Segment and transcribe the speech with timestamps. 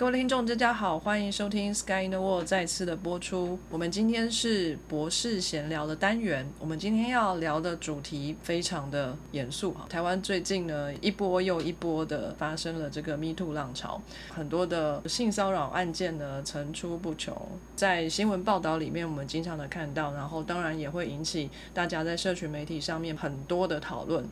[0.00, 3.58] 各位听众，大家好，欢迎收听《Sky in the World》再次的播出。
[3.68, 6.50] 我们今天是博士闲聊的单元。
[6.58, 9.84] 我们今天要聊的主题非常的严肃哈。
[9.90, 17.36] 台湾最近呢，一波又一波的发生了这个 Me Too 浪潮，很多的性骚扰案件呢层出不穷。
[17.76, 24.26] 在新闻报道里面，我们经常的看到，然后当然也会引起大家在社群媒体上面很多的讨论。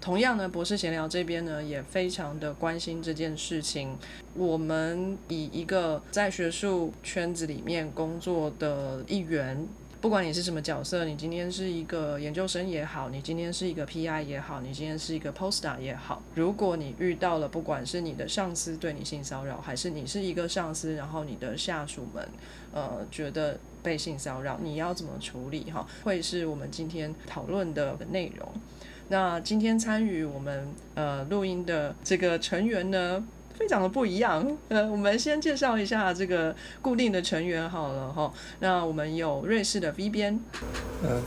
[0.00, 3.96] 同样呢，博士闲聊这边呢也非常的关心这件事情。
[4.34, 9.66] 我们以一个在学术圈子里面工作的一员，
[10.00, 22.26] 不管你是什么角色，你今天是一个研究生也好，你今天是一个 PI 也好，你今天是一个 Postdoc 也好，如果你遇到了不管是你的上司对你性骚扰，还是你是一个上司，然后你的下属们
[22.72, 25.84] 呃觉得被性骚扰，你要怎么处理哈？
[26.04, 28.48] 会是我们今天讨论的内容。
[29.10, 33.24] 那今天参与我们呃录音的这个成员呢，
[33.58, 34.46] 非常的不一样。
[34.68, 38.30] 呃，我们先介绍一下这个固定的成员好了哈。
[38.60, 40.38] 那我们有瑞士的 V 边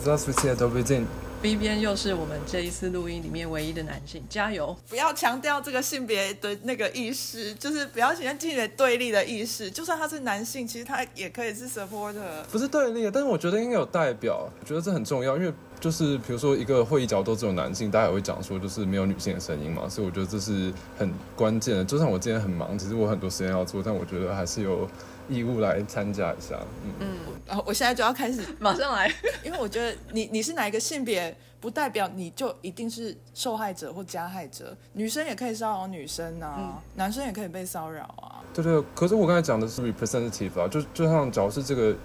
[0.06, 1.06] ，Das ist der V 边。
[1.42, 4.78] V 边又是我们这一次录音里面唯一的男性，加油！
[4.88, 9.72] 不要强调这个性别的那个意识，就是不要强调性别对立的意识。
[9.72, 12.44] 就算他是男性，其实他也可以是 supporter。
[12.52, 15.52] 不是对立，但是我觉得应该有代表，我觉得这很重要，因为。
[15.82, 21.84] 就是比如说一个会议角都只有男性，大家也会讲说就是没有女性的声音嘛，所以我觉得这是很关键的。
[21.84, 24.88] 就算我今天很忙，其实我很多时间要做，但我觉得还是有
[25.28, 26.56] 义务来参加一下。
[26.86, 27.08] 嗯嗯，
[27.48, 29.12] 然后我现在就要开始，马上来，
[29.44, 34.78] 因为我觉得你你是哪一个性别，不代表你就一定是受害者或加害者。
[34.94, 38.46] 女生也可以骚扰女生啊，男生也可以被骚扰啊。
[38.54, 41.96] 对对，可是我刚才讲的是 representative 啊，就就像假如是这个。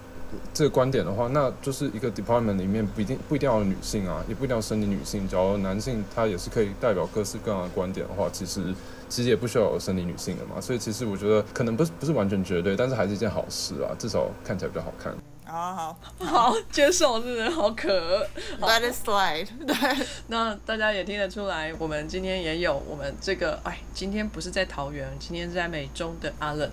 [0.53, 8.73] 这个观点的话，那就是一个 department 里面不一定不一定要女性啊，也不一定要生理女性，只要男性他也是可以代表各式各样的观点的话，其实
[9.07, 10.59] 其实也不需要有生理女性的嘛。
[10.59, 15.13] 所以其实我觉得可能不是不是完全绝对，但是还是一件好事啊，至少看起来比较好看。
[15.49, 18.27] 好好好，接受，真的好可。
[18.59, 19.47] Let it slide。
[19.65, 26.69] 对，那大家也听得出来，我们今天也有我们这个，哎，今天不是在桃园，今天是在美中的 Allen。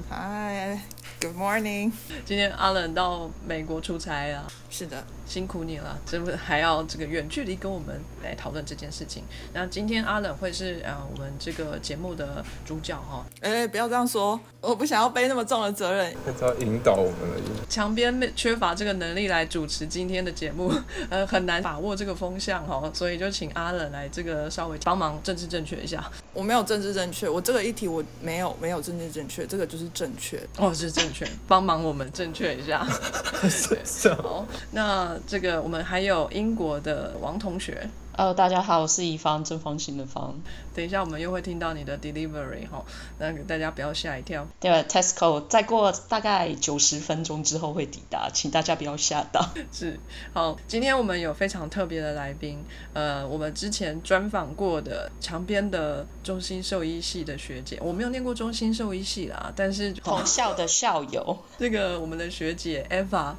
[1.25, 1.91] good morning
[2.27, 5.03] 今天阿冷到美国出差啊，是的。
[5.27, 9.25] 辛苦你了，这不还要这个远距离跟我们来讨论这件事情。
[9.53, 13.25] 那今天阿冷会是呃我们这个节目的主角哈。
[13.41, 16.15] 哎，不要这样说，我不想要背那么重的责任。
[16.39, 17.45] 只要引导我们而已。
[17.69, 20.73] 墙边缺乏这个能力来主持今天的节目，
[21.09, 26.11] 呃，很难把握这个风向哈，所以就请阿冷来这个稍微帮忙政治正确一下。
[26.33, 30.41] 我没有政治正确，我这个议题我没有没有政治正确，这个就是正确。
[30.59, 32.87] 哦，是正确，帮忙我们正确一下。
[33.84, 34.47] 是好。
[34.73, 40.41] 那这个我们还有英国的王同学，Hello，大家好，我是乙方，正方形的方。
[40.75, 42.85] 等一下我们又会听到你的 delivery 哈，
[43.19, 44.47] 那大家不要吓一跳。
[44.61, 49.49] 对，Tesco 再过大概九十分钟之后会抵达，请大家不要吓到。
[49.73, 49.99] 是，
[50.33, 63.35] 好，今天我们有非常特别的来宾，呃，我们之前专访过的长边的中心兽医系的学姐，我没有念过中心兽医系啦，但是同校的校友，这个我们的学姐 Eva。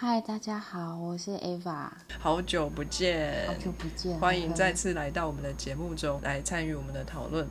[0.00, 1.88] 嗨，大家好，我是 Eva，
[2.20, 7.44] 好久不见，好久不见，欢迎再次来到我们的节目中来参与我们的讨论。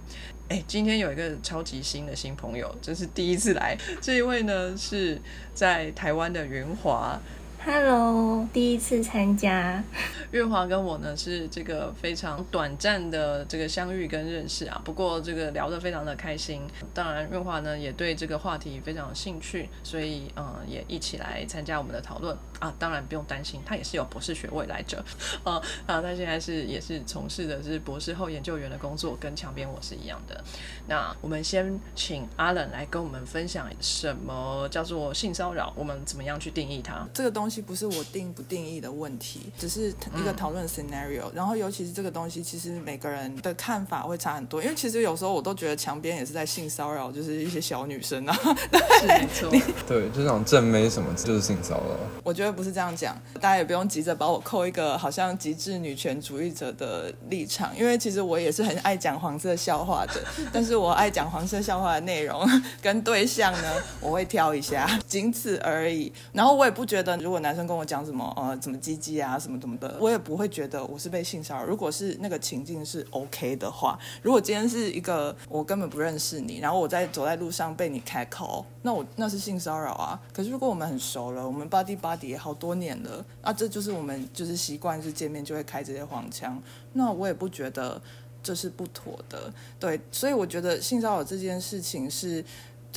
[0.48, 5.22] 哎，今天有一个超级新的新朋友，这是第一次来，这一位呢是
[5.54, 7.20] 在台湾的云华。
[7.64, 9.84] Hello，第一次参加。
[10.32, 16.62] 月华跟我呢是这个非常短暂的这个相遇跟认识啊，不过这个聊得非常的开心。
[16.94, 22.74] 当然，月华呢也对这个话题非常有兴趣，所以嗯也一起来参加我们的讨论啊。
[22.80, 25.04] 当然不用担心，他也是有博士学位来着，
[25.44, 30.44] 啊啊，他现在是也是从事的是博士后研究员的工作，跟墙边我是一样的。
[30.88, 37.08] 那我们先请阿冷来跟我们分享什么叫做性骚扰，我们怎么样去定义它？
[37.14, 41.32] 这个东西不是我定不定义的问题，只是一个讨论 scenario、嗯。
[41.34, 44.62] 然后尤其是这个东西，其实每个人的看法会差很多。
[44.62, 48.34] 因为其实有时候我都觉得墙边也是在性骚扰，就是一些小女生啊。
[49.00, 49.50] 是没错，
[49.88, 51.98] 对，就像正妹什么就是性骚扰。
[52.24, 62.48] 我觉得不是这样讲，大家也不用急着把我扣一个好像极致女权主义者的立场，因为其实我也是很爱讲黄色笑话的，但是我爱讲黄色笑话的内容
[62.82, 66.12] 跟对象呢，我会挑一下，仅此而已。
[66.34, 71.66] 然后我也不觉得，如果男生跟我讲什么呃怎么鸡鸡啊什么什么的，我也不会觉得我是被性骚扰。
[71.66, 80.20] 如果是那个情境是 OK 的话，如果今天是一个我根本不认识你，然后我在走在路上被你开口，那我那是性骚扰啊。
[80.32, 86.62] 可是如果我们很熟了，我们 body body 好多年了，啊，这就是我们就是习惯是见面就会开这些黄腔，
[86.94, 88.02] 那我也不觉得
[88.44, 89.52] 这是不妥的。
[89.80, 92.44] 对，所以我觉得性骚扰这件事情是。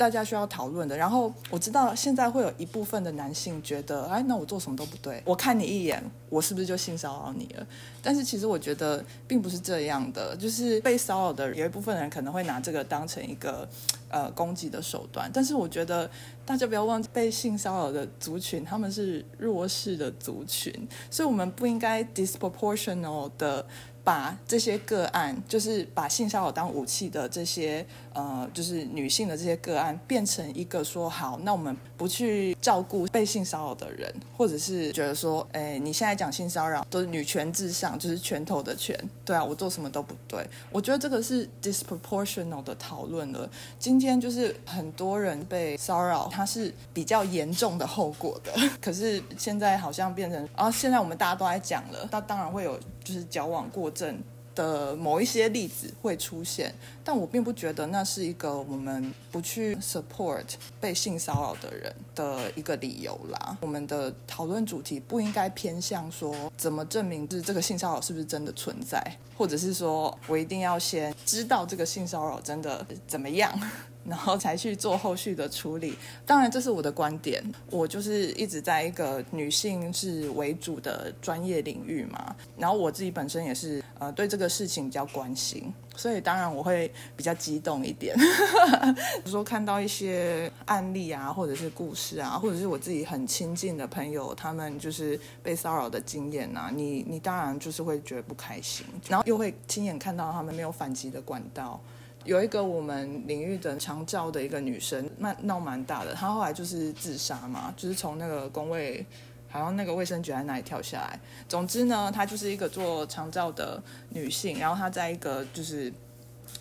[0.01, 0.97] 大家需要讨论的。
[0.97, 7.67] 然后我知道现在会有一部分的男性觉得，哎，那我做什么都不对，我看你一眼，我是不是就性骚扰你了？
[8.01, 13.69] 但是其实我觉得并不是这样的，就是被骚扰的有一部分人可能会拿这个当成一个
[14.09, 15.29] 呃攻击的手段。
[15.31, 16.09] 但是我觉得
[16.43, 20.73] 大家不要忘记，被性骚扰的族群他们是弱势的族群，
[21.11, 23.63] 所以我们不应该 disproportional 的。
[24.03, 40.45] 把这些个案，就是把性骚扰当武器的这些呃，就是女性的这些个案，变成一个说好，那我们不去照顾被性骚扰的人，或者是觉得说，哎，你现在讲性骚扰都是女权至上，就是拳头的拳，对啊，我做什么都不对。
[40.71, 43.49] 我觉得这个是 disproportional 的讨论了。
[43.79, 48.51] 今天就是很多人被骚扰，它是比较严重的后果的。
[48.81, 52.79] 可是现在好像变成，啊，现在我们大家都在讲了，那当然会有。
[53.03, 54.21] 就是矫枉过正
[54.53, 60.43] 的某一些例子会出现，但我并不觉得那是一个我们不去 support
[60.79, 63.57] 被性骚扰的人的一个理由啦。
[63.61, 69.01] 我们的讨论主题不应该偏向说怎么证明是这个性骚扰是不是真的存在，
[69.37, 73.57] 或者是说我一定要先知道这个性骚扰真的怎么样。
[74.05, 75.95] 然后才去做后续的处理。
[76.25, 77.43] 当然，这是我的观点。
[77.69, 82.35] 我就是一直在一个女性是为主的专业领域嘛。
[82.57, 88.15] 然后我自己本身也是呃对这个事情比较关心，所以当然我会比较激动一点。
[88.17, 101.79] 比 如说看到一些案例啊，或者是故事啊，或者是我自己很亲近的朋友，他们就是被骚扰的经验啊，你你当然就是会觉得不开心，然后又会亲眼看到他们没有反击的管道。
[102.23, 106.13] 有一个我们领域的长照的一个女生，那闹蛮大的。
[106.13, 109.05] 她后来就是自杀嘛，就是从那个工位，
[109.49, 111.19] 好像那个卫生局在那里跳下来。
[111.49, 115.91] 总之呢，她就是一个做长照的女性，然后她在一个就是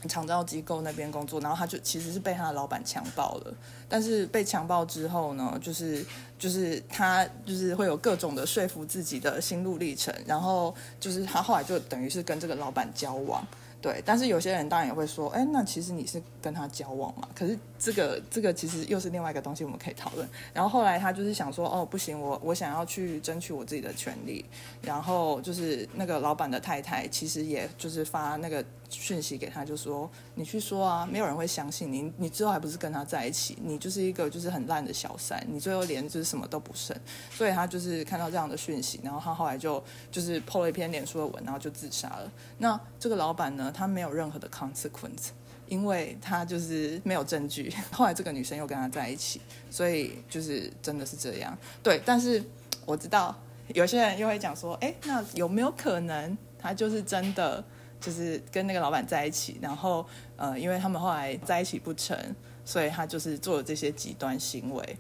[0.09, 3.55] 长照机构那边工作，然后她就其实是被她的老板强暴了。
[3.87, 6.03] 但是被强暴之后呢，就是
[6.39, 13.47] 就是她就是会有各种的说服自己的心路历程，然后就是她后来就等于是跟这个老板交往。
[13.83, 17.29] 对，但是有些人当然也会说，哎，那其实你是跟他交往嘛？
[17.35, 20.29] 可是这个这个其实又是另外一个东西，我们可以讨论。
[20.53, 24.45] 然后后来他就是想说，哦，不行，我我想要去争取我自己的权利。
[24.83, 28.65] 然后就是那个老板的太太，其实也就是发那个。
[28.91, 36.97] 讯息给他，就说你去说啊，没有人会相信你，你之后还不是跟他在一起，你就是一个就是很烂的小三，你最后连就是什么都不剩，
[37.31, 42.33] 所以他就是看到这样的讯息，然后他后来就就是 po 了一篇脸书的文，然后就自杀了。
[42.59, 45.29] 那这个老板呢，他没有任何的 consequence，
[45.69, 47.73] 因为他就是没有证据。
[47.93, 49.41] 后来这个女生又跟他在一起，
[49.71, 51.57] 所以就是真的是这样。
[51.83, 52.43] 对，但是
[52.85, 53.37] 我知道
[53.69, 57.65] 有些人又会讲说，哎，那有没有可能他就是真的？
[58.01, 60.05] 就是跟那个老板在一起，然后
[60.37, 62.17] 呃，因为他们后来在一起不成，
[62.65, 64.97] 所以他就是做了这些极端行为。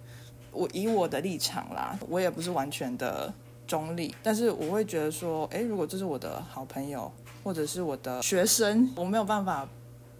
[0.52, 3.32] 我以我的立场啦，我也不是完全的
[3.66, 7.10] 中立，但是我会觉得说，哎，如果这是我的好朋友
[7.42, 9.68] 或者是我的学生，我没有办法。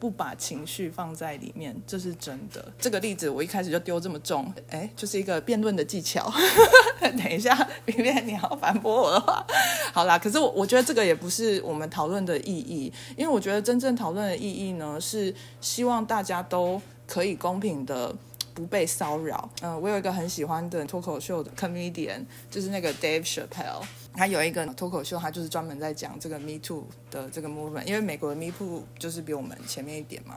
[0.00, 2.73] 不把情绪放在里面，这是真的。
[2.78, 6.33] 这个例子我一开始就丢这么重，哎，就是一个辩论的技巧。
[7.00, 7.54] 等一下，
[7.85, 9.47] 里面你要反驳我的话，
[9.92, 10.19] 好啦。
[10.19, 18.14] 可是我我觉得这个也不是我们讨论的意义，因为我觉得真正讨论的意义呢，是希望大家都可以公平的
[18.54, 19.50] 不被骚扰。
[19.61, 23.85] 嗯，我有一个很喜欢的脱口秀的 comedian，就是那个 Dave Chappelle。
[24.14, 30.37] 他有一个脱口秀，他就是专门在讲这个 Me Too 的这个 movement，因为美国的 Me Too 就是比我们前面一点嘛，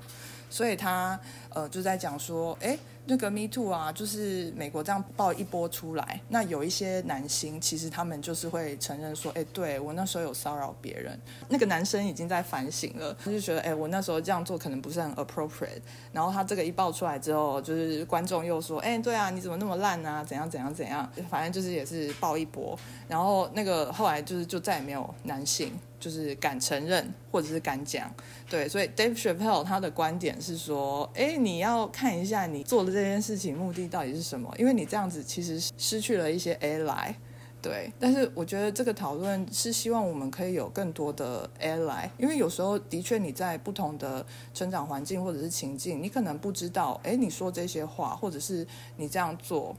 [0.53, 1.19] 所以他
[1.49, 2.77] 呃就在讲说，哎。
[3.05, 11.19] 那个 Me Too 啊，就是美国这样爆一波出来，那有一些男星其实他们就是会承认说，哎，对我那时候有骚扰别人。
[11.49, 15.81] 那个男生已经在反省了，他就觉得，哎，我那时候这样做可能不是很 appropriate。
[16.13, 20.23] 然后他这个一爆出来之后，就是观众又说，哎，对啊，你怎么那么烂啊？
[20.23, 21.11] 怎样怎样怎样？
[21.29, 22.79] 反正就是也是爆一波。
[23.09, 25.77] 然后那个后来就是就再也没有男性。
[26.03, 28.13] 就是敢承认或者是敢讲，
[28.49, 37.13] 对，所以 Dave Chappelle 他的观点是说，哎，你要看一下你做的这件事情目的到底是什么，因为你这样子其实失去了一些 ally，
[37.61, 37.89] 对。
[38.01, 48.67] 但是我觉得这个讨论是希望我们可以有更多的 ally，因为有时候的确你在不同的成长环境或者是情境，你可能不知道，哎，你说这些话或者是
[48.97, 49.73] 你这样做。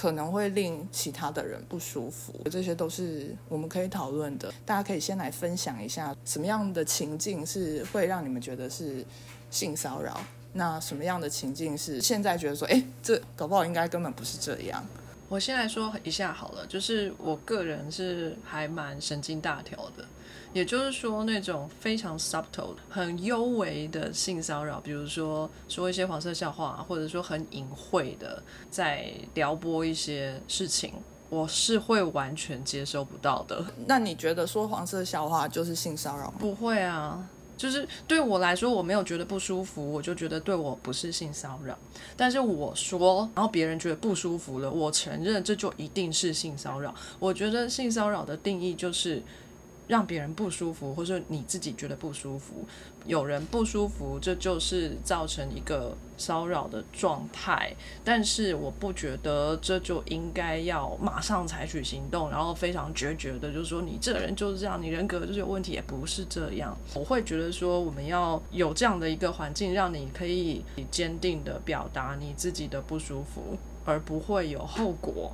[0.00, 4.48] 可能会令其他的人不舒服，这些都是我们可以讨论的。
[4.64, 9.04] 大家可以先来分享一下，什么样的情境是会让你们觉得是
[9.50, 10.20] 性骚扰？
[10.52, 14.86] 那什么样的情境是现在觉得说，哎，这搞不好应该根本不是这样？
[15.28, 20.02] 我先来说一下好了，就是我个人是还蛮神经大条的，
[20.54, 30.94] 也就是说那种非常 subtle、很幽微的性骚扰，比如说说一些黄色笑话，或者说很隐晦的在撩拨一些事情，
[31.28, 33.62] 我是会完全接收不到的。
[33.86, 36.36] 那你觉得说黄色笑话就是性骚扰吗？
[36.38, 37.28] 不会啊。
[37.58, 41.76] 就是对我来说，我没有觉得不舒服，我就觉得对我不是性骚扰。
[42.16, 46.94] 但是我说，然后别人觉得不舒服了，我承认这就一定是性骚扰。
[47.18, 49.22] 我觉得性骚扰的定义就是。
[49.88, 52.64] 让别人不舒服，或者你自己觉得不舒服，
[53.06, 57.74] 有人不舒服，这就是造成一个骚扰的状态。
[58.04, 66.76] 但是我不觉得这就应该要马上采取行动，然后非常决绝的，就是说你这个人就是这样，你人格就是有问题，也不是这样。
[66.94, 75.32] 我会觉得说，我们要有这样的一个环境，让你可以坚定的表达你自己的不舒服，而不会有后果。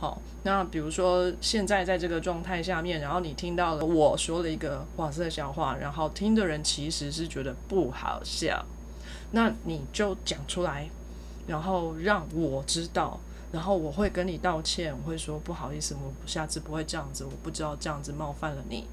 [0.00, 8.64] 好，那比如说现在在这个状态下面，然后你听到了我说了一个黄色笑话，然后听的人其实是觉得不好笑，
[9.32, 10.88] 那你就讲出来，
[11.48, 13.18] 然后让我知道，
[13.50, 18.86] 然后我会跟你道歉，我会说不好意思，我下次不会这样子，我不知道这样子冒犯了你。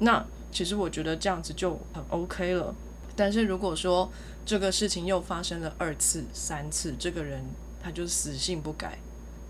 [0.00, 2.74] 那其实我觉得这样子就很 OK 了。
[3.16, 4.10] 但是如果说
[4.44, 7.42] 这个事情又发生了二次、三次，这个人
[7.82, 8.98] 他就死性不改。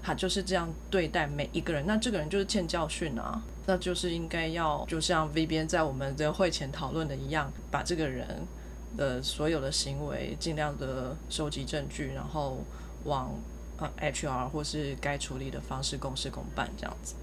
[0.02, 8.26] 他就是这样对待每一个人，那这个人就是欠教训啊，那就是应该要就像 V 边在我们的会前讨论的一样，把这个人
[8.96, 12.58] 的所有的行为尽量的收集证据，然后
[13.04, 13.32] 往
[13.78, 17.14] 呃 HR 或是该处理的方式公事公办这样子。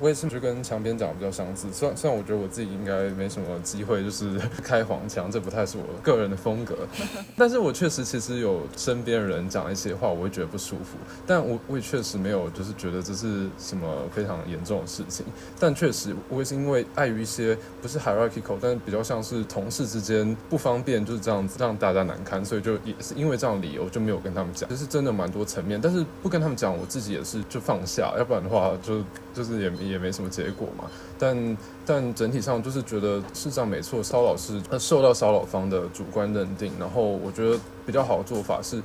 [0.00, 1.66] 我也是，就跟墙边讲比较相似。
[1.72, 6.74] 虽然虽然我觉得我自己应该没什么机会，就是 开黄腔，这不太是我个人的风格。
[7.36, 10.96] 但是我确实其实有身边人讲一些话，我会觉得不舒服。
[11.26, 15.24] 但我我也确实没有，就是觉得这是什么非常严重的事情。
[15.58, 24.66] 但确实我也是因为碍于一些不是 hierarchical，但是比较像是同事之间不方便，就是这样子让大家难堪，所以就也是因为这样理由就没有跟他们讲。
[24.70, 29.02] 其实真的蛮多层面，但是不跟他们讲，我自己也是就放下，要不然的话就
[29.34, 29.59] 就是。
[29.60, 38.82] 也也没什么结果嘛，但但整体上就是觉得事实上没错，骚扰是受到骚扰方的主观认定，然后我觉得比较好的做法是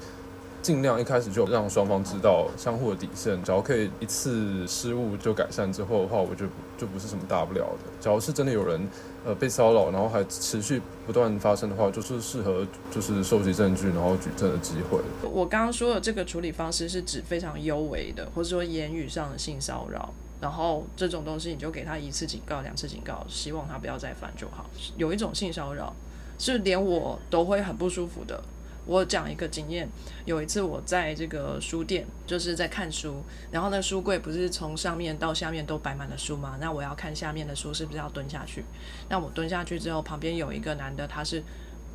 [0.61, 7.91] 尽量一开始就让双方知道相互的底线，只要可以一次失误就改善之后的话，我觉得就不是什么大不了的。
[7.99, 8.89] 假如是真的有人
[9.23, 14.99] 呃被骚扰，然后还持续不断发生的话，就是适合就是收集证据然后举证的机会。
[15.31, 20.11] 我刚刚说的这个处理方式是指非常优微的，或者说言语上的性骚扰。
[20.45, 24.69] 然后这种东西你就给他一次警告、两次警告，希望他不要再犯就好。
[24.95, 25.91] 有一种性骚扰
[26.37, 28.39] 是连我都会很不舒服的。
[28.85, 29.89] 我讲一个经验，
[30.23, 36.59] 有一次我在这个书店就是在看书，然后那书柜不是从上面到下面都摆满了书吗？
[36.61, 38.63] 那我要看下面的书是不是要蹲下去？
[39.09, 41.43] 那我蹲下去之后，旁边有一个男的，他是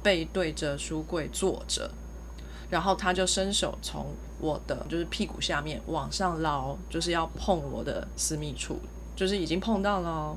[0.02, 1.88] 背对着书柜坐着。
[2.70, 4.06] 然后他就伸手从
[4.38, 8.78] 我的就是屁股下面往上捞，就是要碰我的私密处，
[9.16, 10.36] 就是已经碰到了。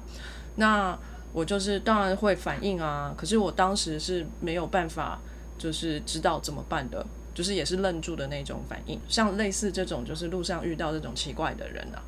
[0.55, 0.97] 那
[1.31, 5.19] 我就是当然会反应啊，可是我当时是没有办法，
[5.57, 8.99] 就是知道怎么办的，就是也是愣住的那种反应。
[9.07, 12.01] 像类似这种，就是路上遇到这种奇怪的人啊，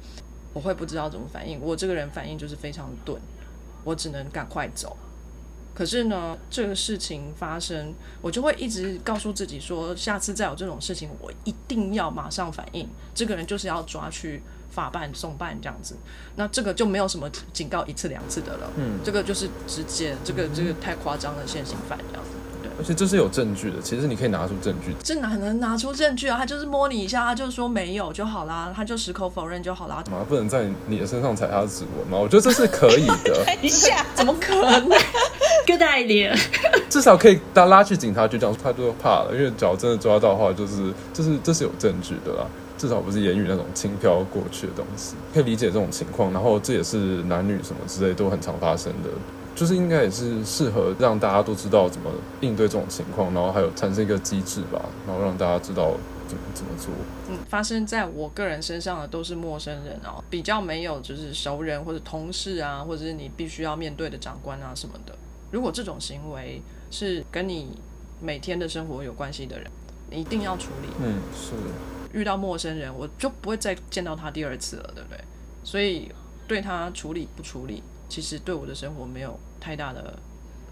[0.54, 1.60] 我会不知道怎么反应。
[1.62, 3.20] 我这个人反应就是非常钝，
[3.84, 4.98] 我只能赶快走。
[5.76, 12.90] 可是呢，这个事情发生，我就会一直告诉自己说，下次再有这种事情，我一定要马上反应。
[13.14, 15.98] 这个人就是要抓去法办送办这样子，
[16.38, 18.72] 那这个就没有什么警告一次两次的了。
[18.78, 22.30] 嗯，这个就是直接，这个这个太夸张了，现行犯这样子。
[22.78, 24.94] 而且这是有证据的，其实你可以拿出证据。
[25.02, 26.38] 这哪能拿出证据啊？
[26.38, 30.04] 他就是摸你一下，他就说没有就好啦，他就矢口否认就好啦。
[30.12, 32.18] 嘛，不能在你的身上踩他的指纹吗？
[32.18, 33.46] 我觉得这是可以的。
[33.64, 34.90] 一下 怎么可能
[35.66, 36.38] ？Good idea。
[36.90, 42.46] 至少可以拉拉去警察局讲，他都怕了，因为只要真的抓到的话，就是就是这是有证据的啦。
[42.78, 46.32] 至少不是言语那种轻飘过去的东西，可以理解这种情况。
[46.34, 49.10] 然后这也是男女什么之类都很常发生的。
[49.56, 55.92] 就是应该也是适合让大家都知道怎么应对这种情况，然后还有产生一个机制吧，然后让大家知道
[56.28, 56.90] 怎么怎么做。
[57.30, 65.16] 嗯，发生在我个人身上的都是陌生人哦，比较没有就是熟人或者同事啊，或者是你必须要面对的长官啊什么的。
[65.56, 67.70] 如果这种行为是跟你
[68.20, 69.72] 每天的生活有关系的人，
[70.12, 70.90] 你一定要处理。
[71.00, 71.54] 嗯，是。
[72.12, 75.18] 遇到陌生人，我就不会再见到他第二次了，对不对？
[75.64, 76.12] 所以
[76.46, 80.20] 对他处理不处理，其实对我的生活没有太大的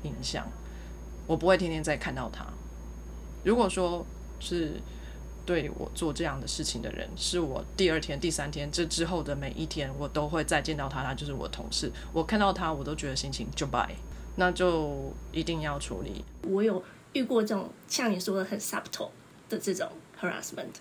[0.01, 0.45] 影响。
[1.27, 2.45] 我不会天天再看到他。
[3.45, 4.05] 如果说
[4.41, 4.73] 是
[5.45, 11.89] 对我做这样的事情的人，是我第二天、第三天这之后的每一天，我都会再见到他，他就是我同事。
[12.11, 13.95] 我看到他，我都觉得心情就败，
[14.35, 16.23] 那就一定要处理。
[16.47, 19.09] 我有遇过这种像你说的很 subtle
[19.49, 19.87] 的这种
[20.19, 20.73] harassment，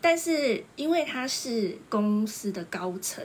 [0.00, 3.24] 但是因为他是公司的高层，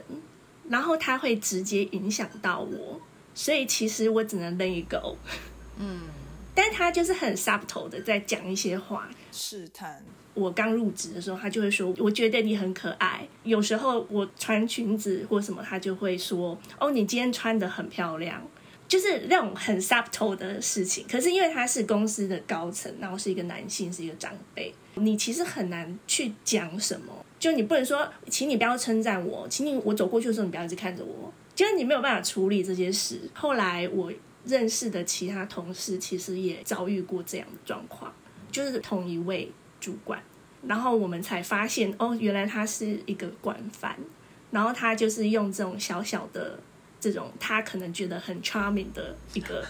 [0.68, 3.00] 然后他会直接影响到我，
[3.34, 5.16] 所以其实我只能 let it go。
[5.78, 6.02] 嗯，
[6.54, 10.02] 但他就是很 subtle 的在讲一些话，试探。
[10.34, 18.46] 我刚入职的时候，他就会说：“我觉得你很可爱。”有时候我穿裙子或什么，他就会说：“哦，你今天穿的很漂亮。”
[18.88, 21.06] 就是那种很 subtle 的事情。
[21.10, 27.12] 可是因为他是公司的高层，然后是一个男性，是一个长辈，你其实很难去讲什么。
[27.38, 31.32] 就你不能说，请你不要称赞我，请你我走过去的时候，你不要一直看着我。
[31.54, 33.20] 就是你没有办法处理这些事。
[33.34, 34.12] 后来我
[34.44, 38.12] 认识的其他同事，其实也遭遇过这样的状况，
[38.50, 39.50] 就是同一位。
[39.78, 40.20] 主管，
[40.66, 43.94] 然后我们才发现，哦，原来他是一个惯犯，
[44.50, 46.58] 然后他就是用这种小小的
[47.00, 49.64] 这种他可能觉得很 charming 的一个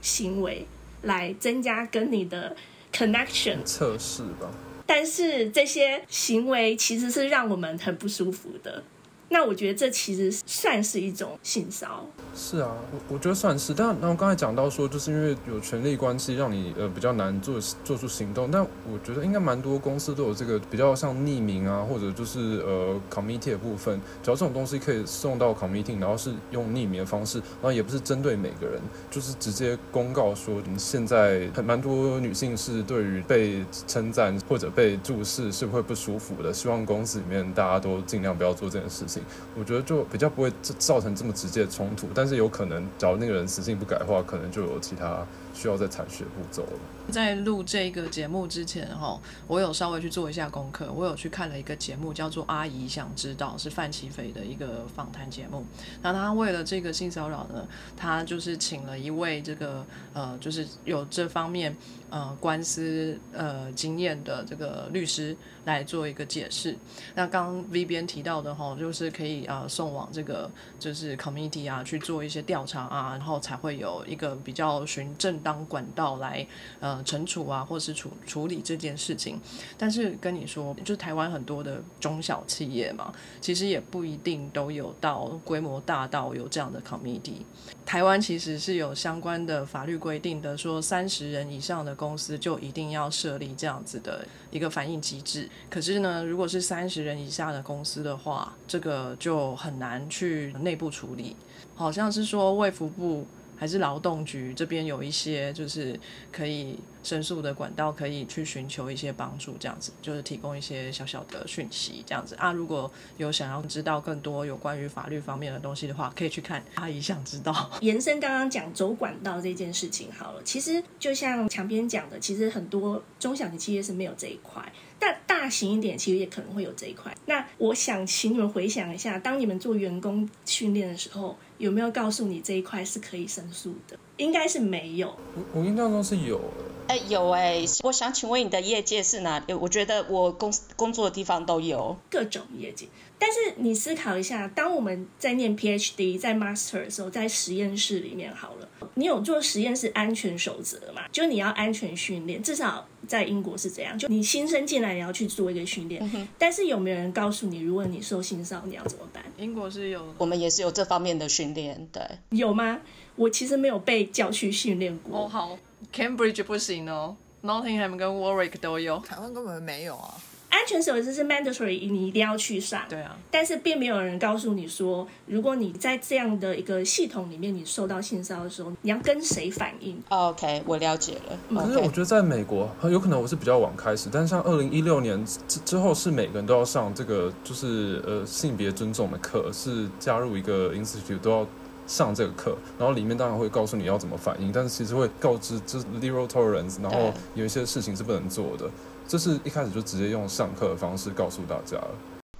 [0.00, 0.66] 行为
[1.02, 2.56] 来增加跟你的
[2.92, 4.50] connection 测试吧。
[4.86, 8.82] 但是这些行为其实是让我们很不舒服的。
[9.28, 13.72] 那我觉得这其实算是一种性骚是啊，我我觉得算是。
[13.74, 18.50] 但那我刚才讲到说，就是因为有权力关系，让你呃比较难做做出行动。
[18.50, 24.00] 但我觉得应该蛮多公司都有这个比较像匿名啊，或者就是呃 committee 的部分。
[24.22, 36.52] 只要这种东西可以送到 committee，然后是用匿名的方式，然后也不是针对每个人，就是直接公告说，你现在很蛮多女性是对于被称赞或者被注视是会不舒服的。
[36.52, 39.22] 希望公司里面大家都尽量不要做这件事情。
[39.58, 46.78] 我觉得就比较不会造成这么直接的冲突，但是有可能，假如那个人死性不改的话，可能就有其他需要再采取的步骤了。
[47.10, 55.64] 在录这个节目之前，哈，我有稍微去做一下功课，我有去看了一个节目，叫做《阿姨想知道》，是范奇飞的一个访谈节目。
[56.02, 61.76] 那他为了这个性骚扰呢，他就是请了一位这个呃，就是有这方面
[62.08, 65.36] 呃官司呃经验的这个律师
[65.66, 66.74] 来做一个解释。
[67.14, 76.44] 那刚 V 边提到的哈，就是可以啊送往这个就是 committee 啊去做一些调查啊，然后才会有一个比较循正当管道来
[76.80, 77.04] 呃。
[77.04, 79.38] 惩处啊，或是处处理这件事情，
[79.76, 87.42] 但是跟你说，就台湾很多的中小企业嘛，其实也不一定都有到规模大到有这样的 committee。
[87.84, 95.46] 台湾其实是有相关的法律规定的，说三十人以上的公司就一定要设立这样子的一个反应机制。
[95.68, 101.36] 可是呢，如果是三十人以下的公司的话，这个就很难去内部处理。
[101.74, 103.26] 好像是说卫福部。
[103.64, 105.98] 还是劳动局这边有一些就是
[106.30, 112.52] 可以申诉的管道，可以去寻求一些帮助，这样子就是提供一些小小的讯息，这样子啊。
[112.52, 117.70] 如果有想要知道更多有关于法律方面的东西的话，可以去看阿姨想知道。
[117.80, 124.70] 延伸刚刚讲走管道这件事情好了，其实就像墙边讲的，其实很多中小型企业是没有这一块。
[124.96, 127.14] 但大型一点，其实也可能会有这一块。
[127.26, 133.98] 那我想请你们回想一下，当你们做员工训练的时候，有没有告诉你这一块是可以申诉的？
[134.16, 135.08] 应该是没有。
[135.34, 136.40] 我我印象中是有。
[136.86, 139.54] 哎，有哎，我想请问你的业界是哪里？
[139.54, 142.86] 我觉得我工工作的地方都有各种业界。
[143.18, 151.08] 但是你思考一下，当我们在念 PhD、在 Master 的时候，在实验室里面好了，你有做实验室安全守则嘛？
[151.10, 153.98] 就你要安全训练，至少在英国是这样。
[153.98, 156.28] 就你新生进来，你要去做一个训练。
[156.36, 159.24] 但是有没有人告诉你，如果你受性骚扰，你要怎么办？
[159.38, 162.02] 英国是有，我们也是有这方面的训练，对。
[162.28, 162.80] 有吗？
[163.16, 165.20] 我其实没有被叫去训练过。
[165.20, 165.58] 哦，好
[165.94, 170.14] ，Cambridge 不行哦，Nottingham 跟 Warwick 都有，台湾根本没有啊。
[170.50, 172.82] 安全守则是 mandatory，你一定要去上。
[172.88, 173.16] 对啊。
[173.28, 181.36] 但是并没有人告诉你说，如果你在这样的一个系统里面，你受到性骚扰的时候，你要跟谁反应？OK，我了解了。
[181.60, 191.46] 可是我觉得在美国，有可能我是比较晚开始，但是像二零一六年之之后，是每个人都要上这个，就是呃性别尊重的课，是加入一个 institute 都要。
[191.86, 198.70] 上这个课，然后里面当然会告诉你要怎么反应，但是其实会告知这是 zero tolerance，然后有一些事情是不能做的。
[199.06, 201.90] 这是一开始就直接用上课的方式告诉大家了。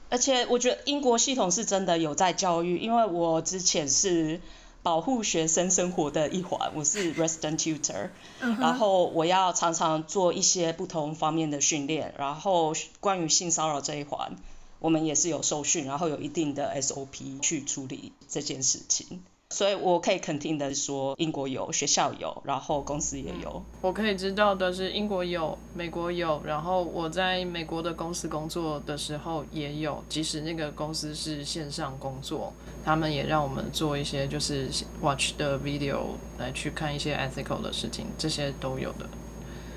[0.08, 4.40] 而且我觉得英国系统是真的有在教育，因为我之前是
[4.82, 14.36] 保护学生生活的一环，我是 resident tutor，、嗯然后我要常常做一些不同方面的训练，然后关于性骚扰这一环，
[14.78, 19.22] 我们也是有受训，然后有一定的 SOP 去处理这件事情。
[19.54, 23.62] 所以我可以肯定的说，英国有，学校有，然后公司也有。
[23.80, 32.52] 我可以知道的是，英国有，美国有，然后我在美国的公司工作的时候也有，即使那个公司是线上工作，
[32.84, 34.68] 他们也让我们做一些就是
[35.00, 36.00] watch 的 video
[36.36, 39.06] 来去看一些 ethical 的事情，这些都有的。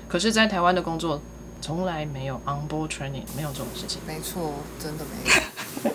[0.08, 1.20] 可是，在台湾的工作
[1.60, 4.00] 从来没有 on board training，没有这种事情。
[4.04, 5.47] 没错，真的没有。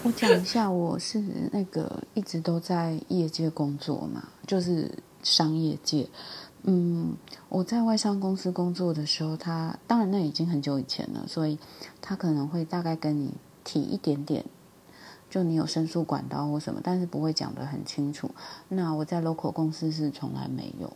[0.04, 6.08] 我讲一下，我是那个一直都在业界工作嘛，就是商业界。
[6.64, 7.16] 嗯，
[7.50, 11.60] 我在外商公司工作的时候，他当然那已经很久以前了，所以
[12.02, 13.34] 他可能会大概跟你
[13.66, 14.46] 提一点点，
[15.30, 18.32] 就你有申诉管道或什么，但是不会讲得很清楚。
[18.70, 20.96] 那我在 local 公司是从来没有。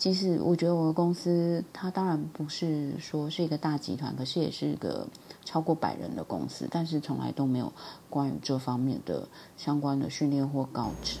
[0.00, 5.06] 其实我觉得我的公司，它当然不是说是一个大集团，可是也是一个
[5.44, 7.70] 超过百人的公司，但是从来都没有
[8.08, 11.18] 关于这方面的相关的训练或告知。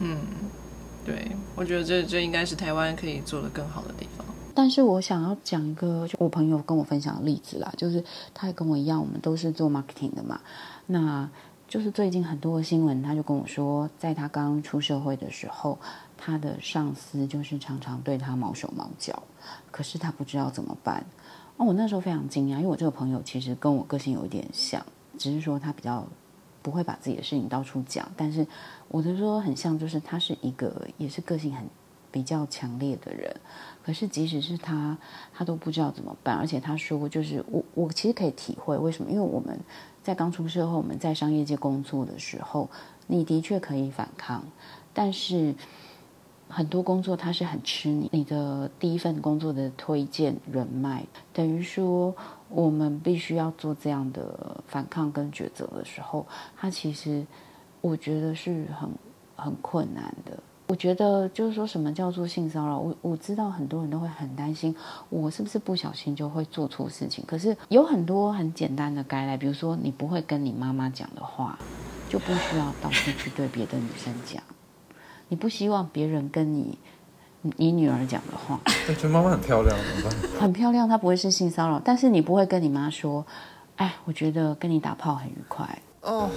[0.00, 0.20] 嗯，
[1.02, 4.26] 对，我觉得这这应该是台湾可以做的更好的地方。
[4.54, 10.38] 但是我想要讲一个，就我朋友跟我分享的例子啦，就是他也跟我一样，我们都是做 marketing 的嘛。
[10.84, 11.26] 那
[11.66, 15.78] 就是最近很多的新闻，他就跟我说，在他刚出社会的时候，
[16.18, 19.22] 他的上司就是常常对他毛手毛脚，
[19.70, 21.06] 可是他不知道怎么办。
[21.56, 24.84] 哦，我那时候非常惊讶，因为我这个朋友其实跟我个性有一点像，
[25.16, 26.06] 只是说他比较
[26.60, 28.46] 不会把自己的事情到处讲，但是
[28.88, 31.64] 我的说很像，就是他是一个也是个性很
[32.10, 33.34] 比较强烈的人。
[33.82, 34.96] 可是即使是他，
[35.32, 39.58] 他都不知道怎么办，而且他说就是我我其实可以体会为什么，因为我们
[40.02, 42.68] 在刚出社会，我们在商业界工作的时候，
[43.06, 44.44] 你的确可以反抗，
[44.92, 45.54] 但是
[46.48, 52.14] 很多工作它是很吃你你的第一份工作的推荐人脉，等于说
[52.48, 57.24] 我们必须要做这样的反抗跟抉择的时候，它其实
[57.80, 58.88] 我觉得是很
[59.36, 60.38] 很困难的。
[60.68, 64.74] 我觉得就是说什么叫做性骚扰，我我知道很多人都会很担心，
[65.08, 67.24] 我是不是不小心就会做错事情。
[67.26, 71.58] 可是有很多很简单的概念，比如说你不会跟你妈妈讲的话，
[72.10, 74.42] 就不需要到处去对别的女生讲。
[75.28, 76.78] 你不希望别人跟你
[77.42, 80.30] 你女儿讲的话， 我觉得妈妈很漂亮，怎么办？
[80.40, 83.24] 很漂亮，她不会是性骚扰，但是你不会跟你妈说，
[83.76, 85.66] 哎，我觉得跟你打炮很愉快。
[86.02, 86.30] 哦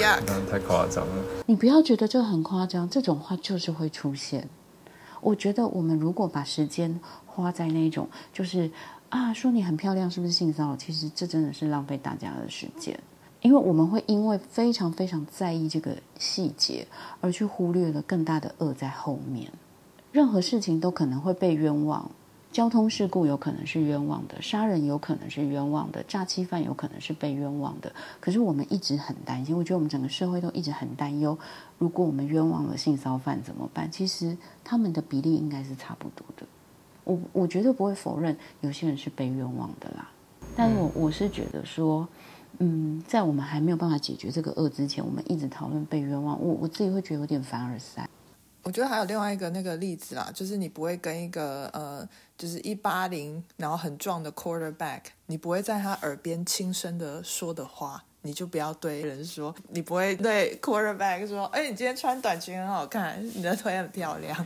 [0.00, 1.24] 呀，当然太夸张了。
[1.46, 4.48] 你不要觉得这很夸张，这种话就是会出现。
[5.20, 8.70] 我觉得我们如果把时间花在那种就是
[9.08, 12.96] 啊说你很漂亮是不是性骚扰，其实这真的是浪费大家的时间，
[13.46, 16.84] 因为我们会因为非常非常在意这个细节，
[17.20, 19.52] 而去忽略了更大的恶在后面。
[20.10, 22.10] 任何事情都可能会被冤枉，
[22.50, 27.92] 交通事故有可能是冤枉的，杀人有可能是冤枉的，诈欺犯有可能是被冤枉的。
[28.18, 31.38] 可是我们一直很担心，我觉得我们整个社会都一直很担忧，
[31.78, 33.88] 如果我们冤枉了性骚犯怎么办？
[33.88, 36.44] 其实他们的比例应该是差不多的。
[37.04, 40.10] 我我绝对不会否认有些人是被冤枉的啦，
[40.56, 42.08] 但我我是觉得说，
[42.58, 48.08] 嗯在我们还没有办法解决这个恶之前，我们一直讨论被冤枉，我我自己会觉得有点凡尔赛。
[48.62, 64.44] 我觉得还有另外一个那个例子啦，就是你不会跟一个呃，就是一八零然后很壮的 quarterback，你不会在他耳边轻声的说的话，你就不要对人说，你不会对 quarterback 说，哎，你今天穿短裙很好看，你的腿很漂亮，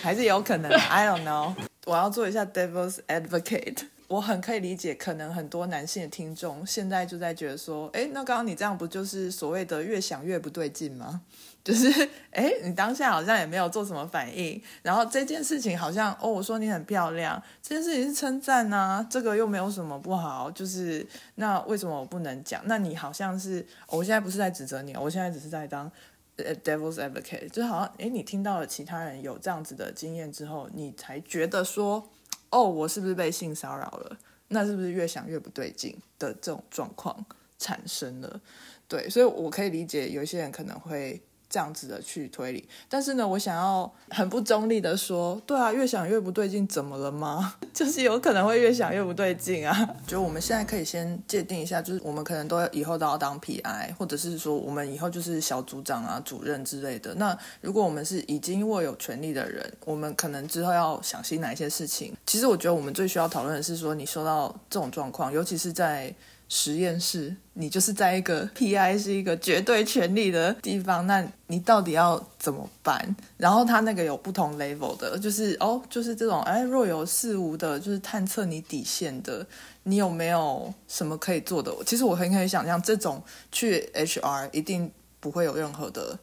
[0.00, 1.52] 还是有可能，I don't know。
[1.86, 3.86] 我要做一下 devil's advocate。
[4.08, 11.22] 我很可以理解，可能很多男性的听众现在就在觉得说，哎，那刚刚你这样不就是所谓的越想越不对劲吗？
[11.66, 11.90] 就是，
[12.30, 22.62] 哎，你当下好像也没有做什么反应，然后这件事情好像，哦，我说你很漂亮，这件事情是称赞啊，这个又没有什么不好，就是那为什么我不能讲？
[22.66, 25.90] 那你好像是，我现在不是在指责你，我现在只是在当
[26.36, 32.08] 呃 devil's advocate，就好像，哎，你听到了其他人有这样子的经验之后，你才觉得说，
[32.50, 34.18] 哦，我是不是被性骚扰了？
[34.48, 37.24] 那是不是越想越不对劲的这种状况
[37.58, 38.40] 产生了？
[38.86, 41.20] 对，所以我可以理解有些人可能会。
[41.48, 47.54] 这样子的去推理，但是呢，我想要很不中立的说，对啊，越想越不对劲，怎么了吗？
[47.72, 49.94] 就是有可能会越想越不对劲啊。
[50.06, 57.14] 就我们现在可以先界定一下，就是我们可能都以后都要当 PI，或者是说我们以后就是小组长啊、主任之类的。
[57.14, 62.12] 那如果我们是已经握有权力的人，我们可能之后要小心哪一些事情。
[62.26, 66.12] 其实我觉得我们最需要讨论的是说，你收到这种状况，尤其是在
[66.48, 73.16] 实验室，你就是在一个 PI 是一个绝对权力的地方，那你到底要怎么办？
[73.36, 79.44] 然后他那个有不同 level 的，就是哦，就是这种哎若有似无的，就是探测你底线的，
[79.82, 81.74] 你有没有什么可以做的？
[81.84, 86.18] 其实我很可以想象，这种去 HR 一定不会有任何的。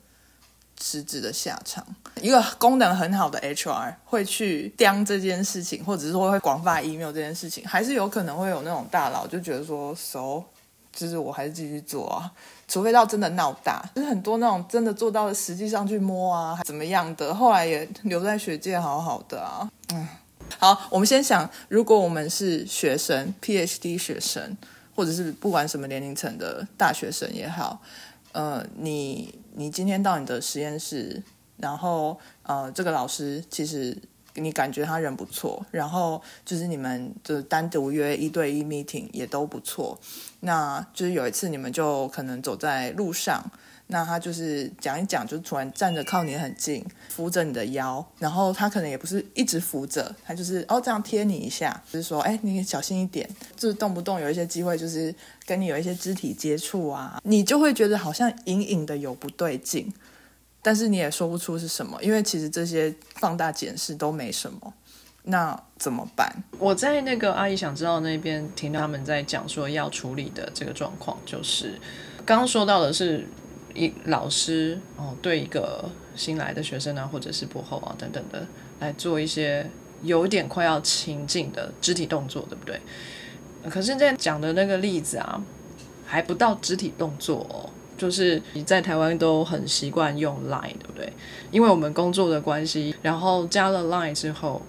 [0.82, 1.86] 实质的下场，
[2.22, 10.44] 一个功能很好的 HR 会去刁这件事情，或者是说会广发 email 这件事情，还是有可能会有那种大佬就觉得说，so，
[10.92, 12.32] 就是我还是继续做啊，
[12.68, 20.08] 除非到真的闹大，就是很多那种真的做到了实际上去摸啊，怎么样的，后来也留在学界好好的啊，嗯，
[20.60, 24.58] 好，我们先想，如果我们是学生，PhD 学生，
[24.96, 27.82] 或者是不管什么年龄层的大学生也好。
[28.34, 31.22] 呃，你你今天到你的实验室，
[31.58, 33.98] 然后呃，这个老师其实
[34.36, 40.00] 你感觉他人不错，然后就是你们就单独约一对一 meeting 也都不错，
[40.40, 43.52] 那就是有一次你们就可能走在路上。
[43.94, 55.14] 那他就是讲一讲，就突然站着靠你很近，扶着你的腰，然后他可能也不是一直扶着，他就是哦这样贴你一下，就是说哎你小心一点，就是动不动有一些机会就是
[55.46, 59.94] 跟你有一些肢体接触啊，你就会觉得好像隐隐的有不对劲，
[60.64, 64.74] 但是你也说不出是什么，因为其实这些放大检视都没什么，
[65.26, 66.36] 那怎么办？
[66.58, 71.80] 我在那个阿姨想知道那边听他们在讲说要处理的这个状况，就是
[72.26, 73.28] 刚刚说到的是。
[73.74, 78.46] 一老师哦，对一个新来的学生啊，或者是博后啊等等的，
[78.80, 79.70] 来做一些
[80.02, 82.80] 有点快要亲近的肢体动作，对不对？
[83.70, 85.42] 可是，在讲的那个例子啊，
[86.06, 91.12] 还不到肢体动作，哦，就是你在台湾都很习惯用 Line，对不对？
[91.50, 94.62] 因为我们工作的关系，然后加了 Line 之后，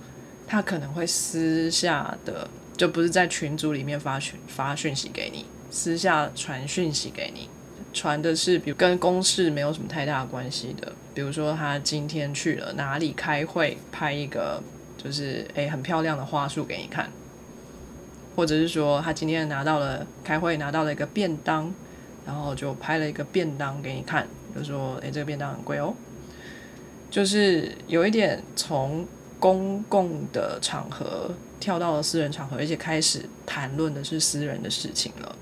[0.47, 7.49] 他可能会私下的，就不是在群组里面发讯发讯息给你，私下传讯息给你。
[7.95, 14.61] 传的是，比如跟公事没有什么太大关系的，比如说他今天去了哪里开会，拍一个
[14.99, 17.09] 就是诶很漂亮的花束给你看，
[18.35, 21.73] 或者是说他今天拿到了开会拿到了一个便当，
[22.27, 25.95] 然后就拍了一个便当给你看，就说诶这个便当很贵哦，
[27.09, 29.07] 就是有一点从
[29.39, 35.37] 公共的场合跳到了私人场合，而且开始谈论的是私人的事情了，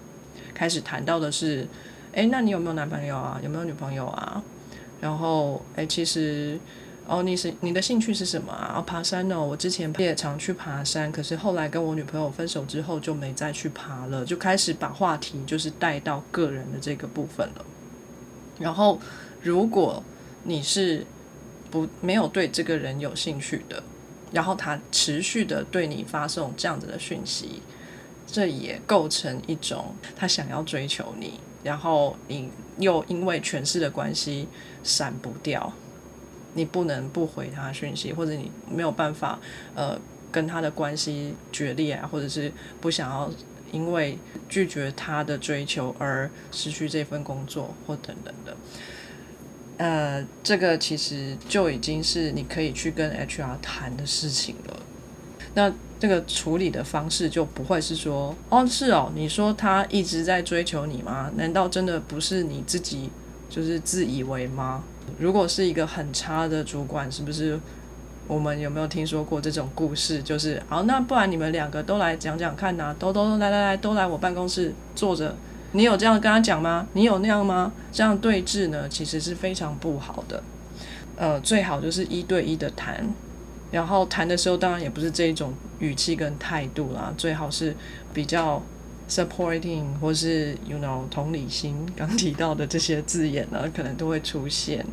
[0.53, 1.67] 开始谈到的是。
[2.13, 3.41] 哎，那你有没有男朋友啊？
[3.43, 4.43] 有没有女朋友啊？
[5.01, 6.61] 然后，哎，其实，
[7.07, 8.83] 哦，你是你的兴趣是什么啊？
[8.87, 17.65] 爬山哦，我之前也常去爬山，可是后来跟我女朋友分手之后就没再去爬了，就开始把话题就是带到个人的这个部分了。
[18.59, 19.01] 然后，
[19.41, 20.03] 如果
[20.45, 21.07] 你是
[21.71, 23.83] 不没有对这个人有兴趣的，
[24.31, 27.63] 然后他持续的对你发送这样子的讯息，
[28.27, 31.41] 这也构成一种他想要追求你。
[31.63, 32.49] 然后你
[32.79, 34.49] 又因为权势的关系
[34.83, 35.73] 闪不掉，
[36.55, 39.39] 你不能不回他讯息，或者你没有办法
[39.75, 39.99] 呃
[40.31, 43.31] 跟他的关系决裂啊，或者是不想要
[43.71, 48.57] 因为拒绝他的追求而失去这份工作或等等的，
[49.79, 54.81] 呃，这个其实就已经是你可以去跟 HR 谈的事情了。
[55.55, 55.73] 那
[56.03, 61.31] 这个处理的方式就不会是说，哦，是哦，你说他一直在追求你吗？
[61.37, 63.09] 难道真的不是你自己
[63.49, 64.83] 就是自以为吗？
[65.17, 67.57] 如果是一个很差的主管，是不是？
[68.27, 70.21] 我们有没有听说过这种故事？
[70.21, 75.33] 就是好，那不然你们两个都来讲讲看呐，都都来来来，都来我办公室坐着。
[75.71, 76.85] 你有这样跟他讲吗？
[76.95, 77.73] 你有那样吗？
[77.93, 80.43] 这样对峙呢，其实是非常不好的。
[81.15, 83.09] 呃，最好就是一对一的谈。
[83.73, 87.75] 然后谈的时候，当然也不是这一种语气跟态度啦，最好是
[88.15, 88.63] 比较
[89.09, 94.87] supporting 或是 you know 同理心，刚提到的这些字眼呢，可能都会出现。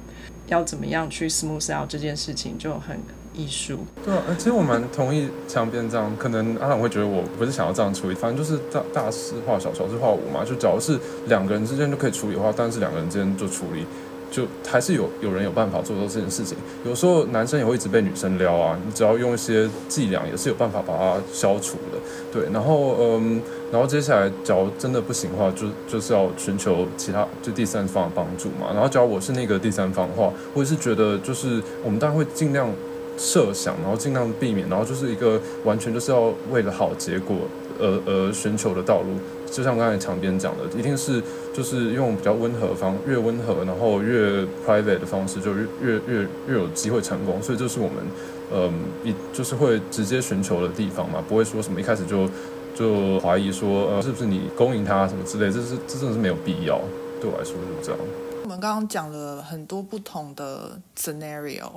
[0.47, 2.97] 要怎么样去 smooth out 这件事情就很
[3.35, 3.81] 艺术。
[4.03, 10.43] 对啊，其实我蛮同意强边这样，可能阿朗会觉得我不是想要这样处理，反正就是大大事化小，小事化无嘛。
[10.43, 13.85] 就假如是两个人之间就可以处理的话，但是两个人之间就处理。
[14.31, 16.57] 就还是有有人有办法做到这件事情。
[16.85, 21.97] 有时候男生也会一直被女生撩啊，你只要用一些伎俩，也是有办法把它消除的。
[22.31, 28.67] 对，然后嗯，然后接下来，假如真的不行的话，就就是要寻求其他就第三方的帮助嘛。
[28.73, 32.69] 然后，假如我是那个第三方的话，我也是觉得就是我们当然会尽量
[33.17, 37.35] 设想，然后尽量避免，然后就是一个完全就是要为了好结果
[37.79, 39.07] 而而寻求的道路。
[39.51, 41.19] 就像刚才强边讲的，一定是
[41.53, 47.41] 就是用比较温和方，越温和，然后越 private 的方式，就越越越越有机会成功。
[47.41, 47.95] 所以这是我们，
[48.53, 52.29] 嗯，一就是会直接寻求的地方嘛，不会说什么一开始就
[52.75, 56.79] 就怀疑说，呃，是不是你勾引他什么之类，这是这真的是没有必要，
[57.19, 57.99] 对我来说是这样。
[58.43, 61.69] 我们刚刚讲了很多不同的 scenario，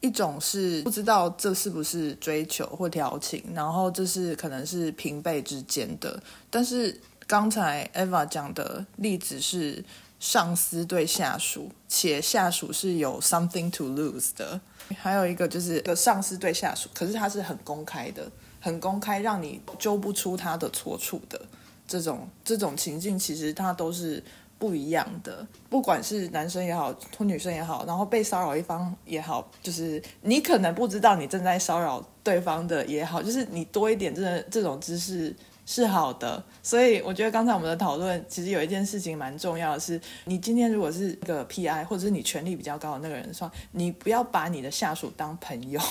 [0.00, 6.94] 一种是不知道这是不是追求或调情，然后这是可能是平辈之间的，但是
[7.30, 9.84] 刚才 Eva 讲的例子是
[10.18, 14.60] 上司对下属，且下属是有 something to lose 的，
[14.98, 18.28] 还有一个就是个上司对下属，可是他是很公开的，
[18.60, 21.40] 很公开，让你揪不出他的错处的
[21.86, 24.20] 这种这种情境，其实它都是。
[24.58, 35.34] 不一样的，不管是男生也好，或女生也好，然后被骚扰一方也好，就是你可能不知道你正在骚扰对方的也好，就是你多一点这这种知识
[35.70, 36.42] 是好的。
[36.60, 45.80] 所以我觉得刚才我们的讨论，其实有一件事情蛮重要的是，你今天如果是一个 PI，或者是你权力比较高的那个人说，你不要把你的下属当朋友。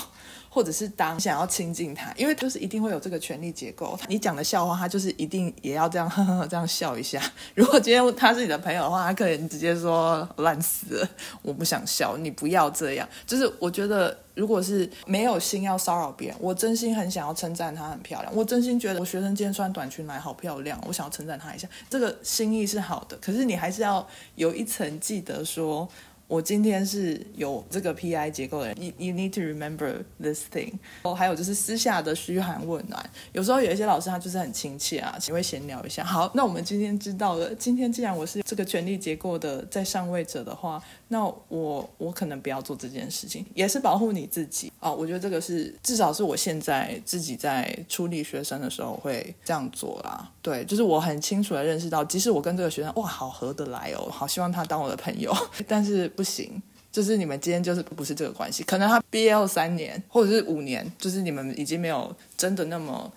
[0.52, 3.96] 或者是当想要亲近他，因为就是一定会有这个权力结构。
[4.08, 7.22] 你讲的笑话，他就是一定也要这样 呵呵这样笑一下。
[7.54, 11.08] 如果今天他是你的朋友的话，他可能直接说烂死了，
[11.42, 13.08] 我不想笑，你不要这样。
[13.24, 23.18] 就是我觉得，如果是没有心要骚扰别人，我真心很想要称赞她很漂亮，我真心觉得我学生今天穿短裙来好漂亮，我想要称赞她一下，这个心意是好的。
[23.18, 25.86] 可是你还是要有一层记得说。
[26.30, 30.74] 我今天是有这个 PI 结构的人，you you need to remember this thing。
[31.02, 36.04] 哦，还有就是私下的嘘寒问暖，有时候有一些老师他就是很亲切啊，只会闲聊一下。
[36.04, 44.94] 好，那我们今天知道了，今天既然我是这个权力结构的在上位者的话，那我我可能不要做这件事情，也是保护你自己哦。
[44.94, 50.30] 我觉得这个是至少是我现在自己在处理学生的时候会这样做啦。
[50.40, 56.08] 对，就是我很清楚的认识到，即使我跟这个学生哇好合得来哦，好希望他当我的朋友， 但是。
[56.20, 58.62] 不行，就是你们今天就是不是这个关系。
[58.64, 63.10] 可能他毕业后三年或者是五年，就是你们已经没有真的那么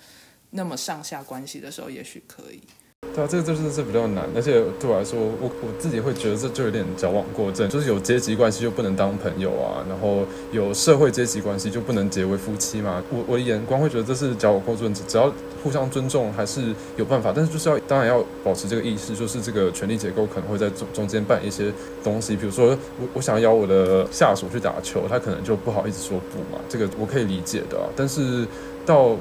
[0.52, 2.62] 那么上下关系的时候，也许可以。
[3.14, 13.04] 对啊，这个就是这比较难，而且对我来说，我我自己会觉得这就有点矫枉过正，就是有阶级关系就不能当朋友啊，然后有社会阶级关系就不能结为夫妻嘛。
[13.12, 15.30] 我我的眼光会觉得这是矫枉过正，只要
[15.64, 21.72] 互相尊重还是有办法，但是就是要当然要保持这个意识，就是这个权力结构可能会在中中间办一些
[22.04, 28.46] 东西，比如说我我想要邀我的下属去打球，他可能就不好意思说不嘛，这个我可以理解的，但是
[28.86, 29.16] 到。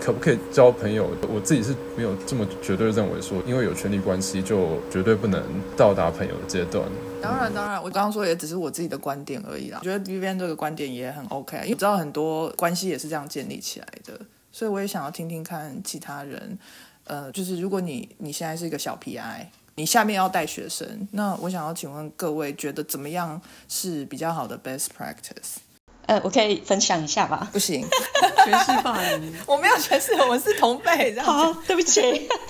[0.00, 1.10] 可不可以交朋友？
[1.28, 5.42] 我自己是没有这么绝对认为说，因为有权利关系就绝对不能
[5.76, 6.84] 到达朋友的阶段。
[7.20, 9.78] 当然，当然，我刚刚说也只是我自己的观点而已啦。
[9.80, 14.12] 我觉得 B B 这个观点也很 OK，因为知道很多关系也是这样建立起来的，
[14.58, 16.58] 所以我也想要听听看其他人。
[17.04, 25.58] 呃，就是如果你你现在是一个小 PI，你下面要带学生，那我想要请问各位，觉得怎么样是比较好的 best practice？
[26.06, 27.48] 呃，我可以分享一下吧？
[27.52, 27.86] 不行，
[28.44, 29.32] 全是霸凌。
[29.46, 31.16] 我没有全是，我们是同辈。
[31.20, 32.00] 好，对不起，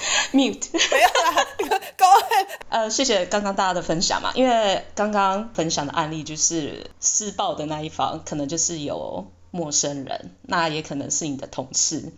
[0.33, 0.69] mute。
[0.73, 2.47] 没有啦，各位。
[2.71, 12.13] 呃，谢谢刚刚大家的分享嘛，因为刚刚分享的案例就是施暴的那一方，可能就是有陌生人，那也可能是你的同事，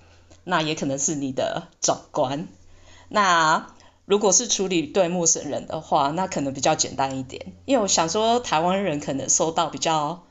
[0.45, 2.49] 那也可能是你的长官。
[3.09, 10.23] 那如果是处理对陌生人的话，那可能比较简单一点，因为我想说台湾人可能受到比较。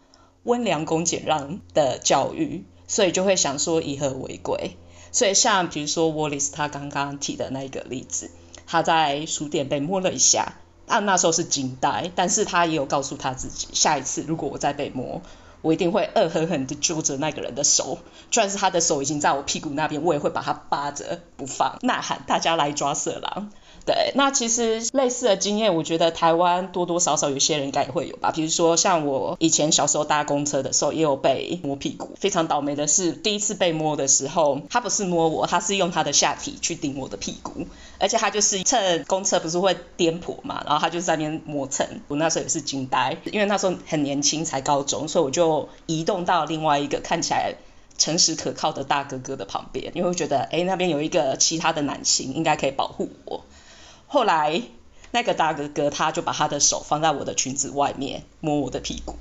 [0.43, 4.77] 温良恭俭让的教育，所以就会想说以和为贵。
[5.12, 8.31] 所以像比如说 Wallace 他刚刚提的那个例子，
[8.65, 10.53] 他在书店被摸了一下，
[10.88, 15.21] 啊那时候是惊呆，但是他也有告诉他自己，下一次如果我再被摸，
[15.62, 18.00] 我一定会恶狠狠地揪着那个人的手，
[18.32, 23.52] 就算是他的手已经在我屁股那边，我也会把他扒着不放，呐喊大家来抓色狼。
[23.86, 28.32] 对，那其实类似的经验，我觉得台湾多多少少有些人应该也会有吧。
[28.32, 32.12] 比如说像我以前小时候搭公车的时候，也有被摸屁股。
[32.20, 37.65] 非常倒霉的是，第一次被摸的时候，他不是摸我，他是用他的下体去顶我的屁股，
[37.98, 41.88] 而且他就是趁公车不是会颠簸嘛，然后他就在那边磨蹭。
[42.08, 47.56] 我那时候也是惊呆，因为那时候很年轻，才高中，所以我就移动到另外一个看起来
[47.98, 53.44] 诚实可靠的大哥哥的旁边，因为我觉得哎那边有一个其他的男性应该可以保护我。
[54.12, 54.63] 后来，
[55.12, 59.15] 那个大哥哥他就把他的手放在我的裙子外面摸我的屁股。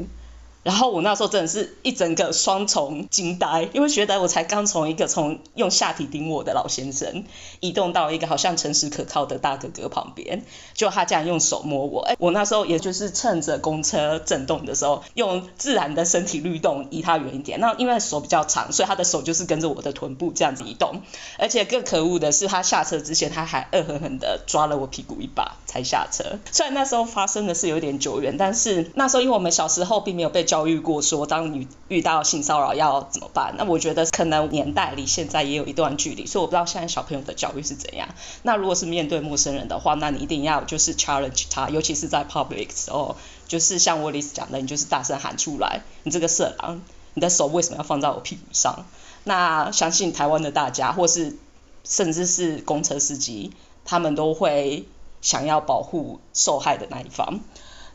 [0.63, 7.25] 然后我那时候真的是一整个双重惊呆，因为觉得我才刚从一个从用下体顶我的老先生，
[7.61, 10.43] 移动到一个好像诚实可靠的大哥哥旁边，
[10.75, 17.61] 就他这样用手摸我，哎， 我那时候也就是趁着公车震动的时候，用自然的身体律动移他远一点。
[17.61, 21.03] 那因为手比较长，所以他的手就是跟着我的臀部这样子移动。
[21.39, 26.39] 而且更可恶的是，他下车之前他还恶狠狠的抓了我屁股一把才下车。
[26.51, 33.55] 虽然那时候发生的是有点久远，但是那时候因为我们小时候并没有被教育过说，当你遇到性骚扰要怎么办？
[33.59, 38.09] 那我觉得可能年代离现在也有一段距离，所以我不知道现在小朋友的教育是怎样。
[38.43, 46.81] 那如果是面对陌生人的话，那你一定要就是 challenge 他，尤其是在 public 时候，就是像我 Liz 讲的，你就是大声喊出来，你这个色狼，
[47.13, 48.87] 你的手为什么要放在我屁股上？
[49.25, 51.37] 那相信台湾的大家，或是
[51.85, 53.53] 甚至是公车司机，
[53.85, 54.87] 他们都会
[55.21, 57.41] 想要保护受害的那一方。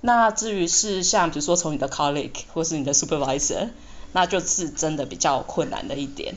[0.06, 3.70] 那至于是像比如说从你的 colleague 或是你的 supervisor，
[4.12, 6.36] 那就是真的比较困难的一点。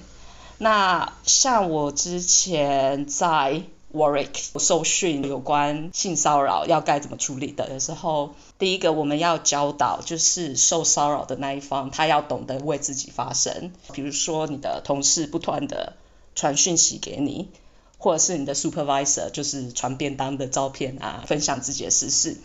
[0.58, 3.62] 那像我之前在
[3.92, 13.72] Warwick 受训有关性骚扰要该怎么处理的时候，第一个我们要教导就是受骚扰的那一方，他要懂得为自己发声。
[13.92, 15.94] 比如说你的同事不断的
[16.36, 17.48] 传讯息给你，
[17.98, 22.36] 或者是你的 supervisor 就是传便当的照片啊，分享自己的私事。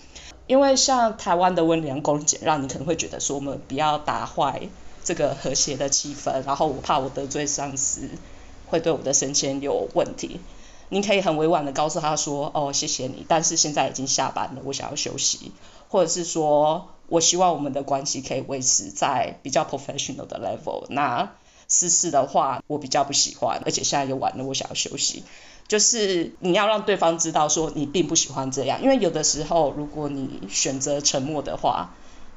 [0.52, 4.64] 因为像台湾的温良恭俭让，你可能会觉得说我们不要打坏
[5.02, 8.10] 这个和谐的气氛，然后我怕我得罪上司，
[8.66, 10.42] 会对我的升迁有问题。
[10.90, 15.54] 你可以很委婉的告诉他说，哦，谢谢你，但是现在已经下班了，我想要休息，
[15.88, 20.84] 或者是说我希望我们的关系可以维持在比较 professional 的 level。
[20.90, 21.32] 那
[21.70, 25.24] 私事的话，我比较不喜欢，而且现在又晚了，我想要休息。
[25.72, 31.92] 就是你要让对方知道说你并不喜欢这样，因为有的时候如果你选择沉默的话，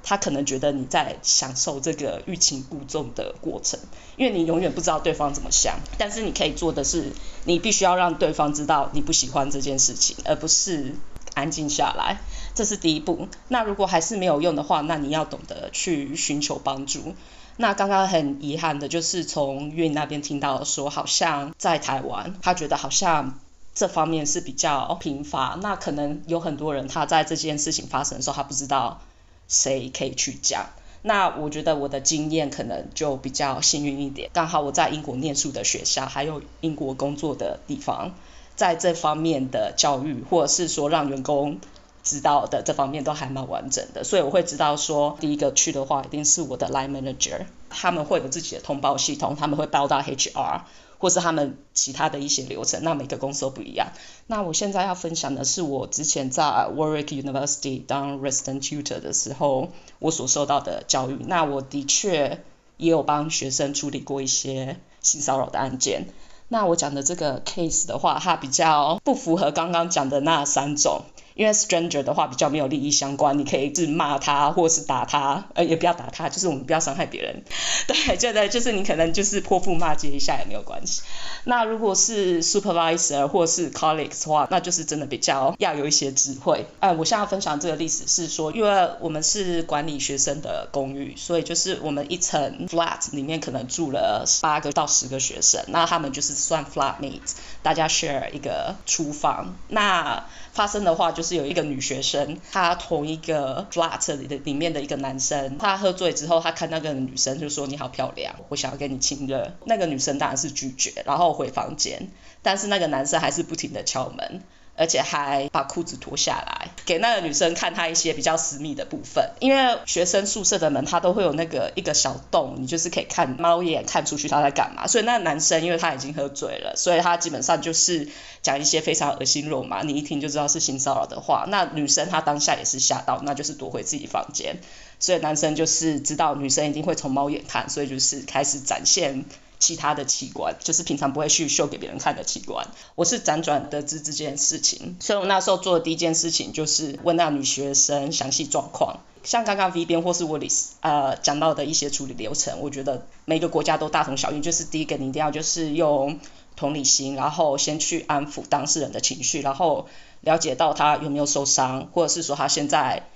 [0.05, 3.81] 他可能觉得你在享受这个欲擒故纵的过程，
[4.17, 5.81] 因为你永远不知道对方怎么想。
[5.99, 7.11] 但是你可以做的是，
[7.43, 10.95] 你必须要让对方知道你不喜欢这件事情，而不是
[11.35, 12.21] 安静下来。
[12.55, 13.27] 这是第一步。
[13.49, 17.17] 那如果还是没有用的话，那你要懂得去寻求帮助。
[17.57, 23.39] 那刚刚很遗憾的就是从粤那边听到说，好像在台湾，他觉得好像
[23.75, 25.57] 这方面是比较频发。
[25.63, 29.01] 那可能有很多人他在这件事情发生的时候，他不知道
[29.47, 30.67] 谁可以去讲。
[31.03, 38.15] 那我觉得我的经验可能就比较幸运一点，刚好我在英国念书的学校，还有英国工作的地方，
[38.57, 41.61] 在这方面的教育，或者是说让员工。
[42.05, 50.61] 知道的这方面都还蛮完整的，所以我会知道说，第一个去的话一定是我的 line manager，他们会有自己的通报系统，他们会报到 HR，
[50.99, 53.89] 或是他们其他的一些流程，那每个公司都不一样。
[54.27, 61.17] 那我现在要分享的是我之前在 Warwick University 当 resident tutor 的时候，我所受到的教育。
[61.27, 62.43] 那我的确
[62.77, 66.09] 也有帮学生处理过一些性骚扰的案件。
[66.49, 71.01] 那我讲的这个 case 的话，它比较不符合刚刚讲的那三种。
[71.35, 77.43] 因为 stranger 的话比较没有利益相关，你可以是骂他或是打他，呃，也不要打他，就是我们不要伤害别人。
[77.89, 81.03] 对，就对，就是你可能就是泼妇骂街一下也没有关系。
[81.45, 86.67] 那如果是 supervisor 或是 colleagues 的话，那就是真的比较要有一些智慧。
[86.81, 97.33] 哎，我现在分享这个例子是说，因为我们是管理学生的公寓，所以就是我们一层 flat 里面可能住了八个到十个学生，那他们就是算 flatmates，
[97.63, 99.57] 大家 share 一个厨房。
[99.69, 100.25] 那
[100.55, 109.53] 发生的话就是有一个女学生，她同一个 flat 里的里面的一个男生，他喝醉之后，他看那个女生就说你好漂亮，我想要跟你亲热。
[109.65, 112.09] 那个女生当然是拒绝，然后回房间，
[112.41, 114.43] 但是那个男生还是不停的敲门。
[114.77, 119.31] 而且还把裤子脱下来，给那个女生看她一些比较私密的部分。
[119.41, 124.87] 因为学生宿舍的门它都会有那个一个小洞，你就是可以看猫眼看出去他在干嘛。
[124.87, 128.09] 所以那男生因为他已经喝醉了，所以他基本上就是
[128.43, 131.45] 讲一些非常恶心肉麻，你一听就知道是性骚扰的话。
[131.49, 134.57] 那女生她当下也是吓到，那就是躲回自己房间。
[134.99, 139.25] 所以男生就是知道女生一定会从猫眼看，所以就是开始展现。
[139.65, 142.69] 其他的器官，就是平常不会去秀给别人看的器官。
[142.97, 148.99] 我是辗转得知这件事情，所以我那时候做的第一件事情就是问那女学生详细状况。
[149.23, 154.43] 像刚刚 V 边或是 Willis 呃讲到的一些处理流程，我觉得每个国家都大同小异。
[154.43, 156.21] 就是第一个，你一定要就是用
[156.57, 159.89] 同理心，然后先去安抚当事人的情绪，然后
[160.21, 163.09] 了解到他有没有受伤，或者是说他现在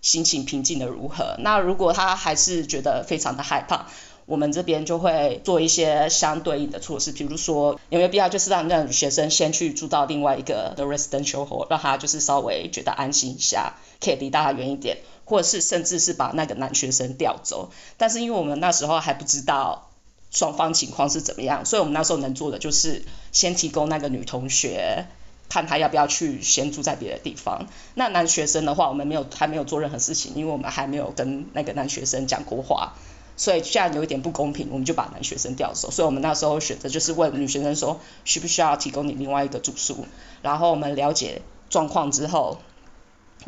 [0.00, 1.36] 心情平静的如何。
[1.38, 3.86] 那如果他还是觉得非常的害怕。
[4.26, 17.70] 我们这边就会做一些相对应的措施，比如说有没有必要就是让让学生先去住到另外一个的 residential hall，让他就是稍微觉得安心一下，可以离大家远一点，或者是甚至是把那个男学生调走。
[17.98, 19.90] 但是因为我们那时候还不知道
[20.30, 25.06] 双方情况是怎么样，所以我们那时候能做的就是先提供那个女同学
[25.48, 27.66] 看她要不要去先住在别的地方。
[27.94, 32.94] 那男学生的话，我们没有还没有做任何事情，因为我们还没有跟那个男学生讲过话。
[33.42, 35.90] 所以这样有一点不公平，我们就把男学生调走。
[35.90, 40.06] 所以我们那时候选择就是问女学生说，需不需要提供你另外一个住宿？
[40.42, 42.58] 然后我们了解状况之后，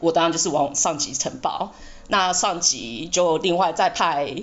[0.01, 1.75] 我当然就是往上级呈报。
[2.09, 4.35] 那上级就另外再派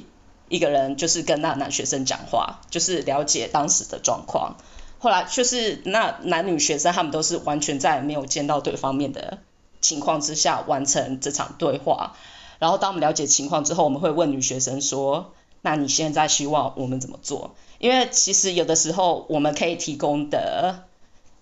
[0.48, 4.56] 一个人，就是跟那男学生讲话，就是了解当时的状况。
[5.00, 9.40] 后来就是那男女学生他们都是完全在没有见到对方面的
[9.82, 12.16] 情况之下完成这场对话。
[12.60, 20.84] 然后当我们了解情况之后，我们会问女学生说：“那你现在希望我们怎么做？”因为其实有的时候我们可以提供的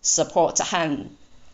[0.03, 1.05] support 和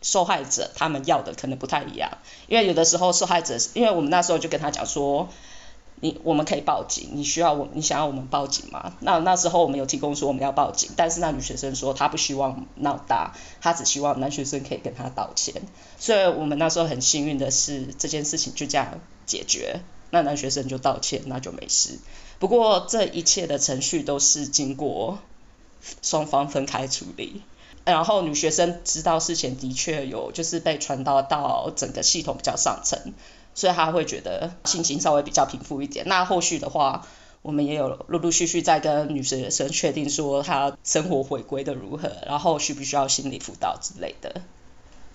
[0.02, 2.18] 受害者他们要的可能不太一样。
[2.46, 5.28] 因为有的时候受害者，因为我们那时候就跟他讲说。
[5.98, 8.92] 你我们可以报警，你需要我，你想要我们报警吗？
[9.00, 15.54] 那那时候我们有提供说我们要报警，但是那女学生说她不希望闹大，她只希望男学生可以跟她道歉。
[15.98, 21.98] 所以我们那时候很幸运的是这件事情就这样解决，那男学生就道歉，那就没事。
[22.38, 25.18] 不过这一切的程序都是经过
[26.02, 27.42] 双方分开处理，
[27.84, 33.14] 然后女学生知道事情的确有就是被传导到整个系统比较上层。
[33.54, 36.06] 所以她会觉得心情稍微比较平复一点。
[36.06, 37.06] 那后续的话，
[37.40, 44.42] 我们也有陆陆续续在跟女学生确定说她生活回归的如何，然后需不需要心理辅导之类的。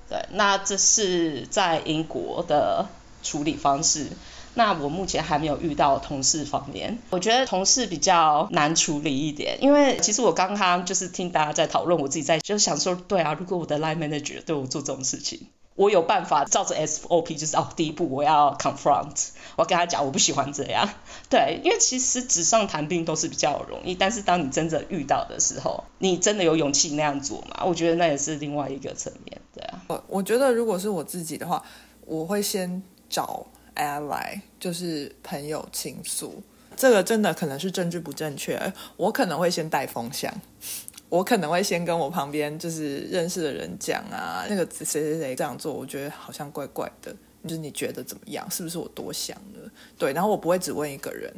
[0.10, 2.88] 对，那这是在英国的
[3.22, 4.08] 处理方式。
[4.54, 15.48] 那我目前还没有遇到同事方面，我觉得同事比较难处理一点，因为其实我刚刚就是听大家在讨论，我自己在就想说，对啊，如果我的 line manager 对我做这种事情。
[15.76, 20.88] 我有办法照着 SOP，就是哦，第一步我要 confront，我要跟他讲我不喜欢这样。
[21.30, 27.64] 对，因为其实纸上谈兵都是比较容易，但是当你真的遇到的时候，你真的有勇气那样做吗？
[27.66, 29.82] 我觉得那也是另外一个层面，对啊。
[29.88, 31.64] 我我觉得如果是我自己的话，
[32.06, 36.42] 我会先找 ally，就是朋友倾诉。
[36.76, 38.60] 这个真的可能是证据不正确，
[38.98, 40.34] 我可能会先带风向。
[41.10, 47.14] 我可能会先跟我旁边就是认识的人讲啊，那个谁谁谁这样做，我觉得好像怪怪的，
[47.44, 48.50] 就是你觉得怎么样？
[48.50, 49.70] 是不是我多想了？
[49.98, 51.32] 对，然后我不会只问一个人。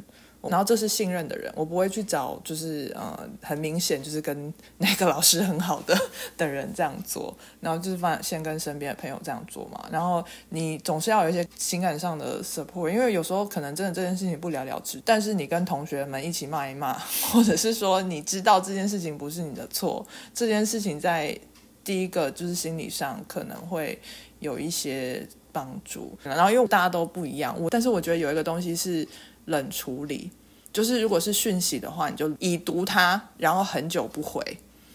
[0.50, 5.96] 然后这是信任的人，我不会去找就是呃很明显就是跟 那个老师很好的
[6.36, 9.88] 的人这样做，然后就是放先跟身边的朋友这样做嘛。
[9.90, 16.92] 然后你总是要有一些情感上的 support，因为有时候可能真的这件事情不了了之，但是你跟同学们一起骂一骂，
[17.32, 21.38] 或者是说你知道这件事情不是你的错，这件事情在
[21.82, 23.98] 第一个就是心理上可能会
[24.40, 26.16] 有一些帮助。
[26.22, 29.06] 然后因为大家都不一样，我但是我觉得有一个东西是。
[29.46, 30.30] 冷处理，
[30.72, 34.42] 就是如果是讯息的话，你就已读它，然后很久不回。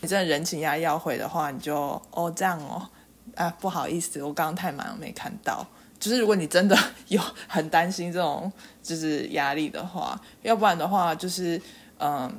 [0.01, 2.87] 你真的人情压要回的话，你就哦这样哦，
[3.35, 5.65] 啊不好意思，我刚刚太忙没看到。
[5.99, 6.77] 就是如果你真的
[7.09, 8.49] 有很担心这种
[8.81, 11.61] 就是压力的话，要不然的话就是
[11.97, 12.33] 嗯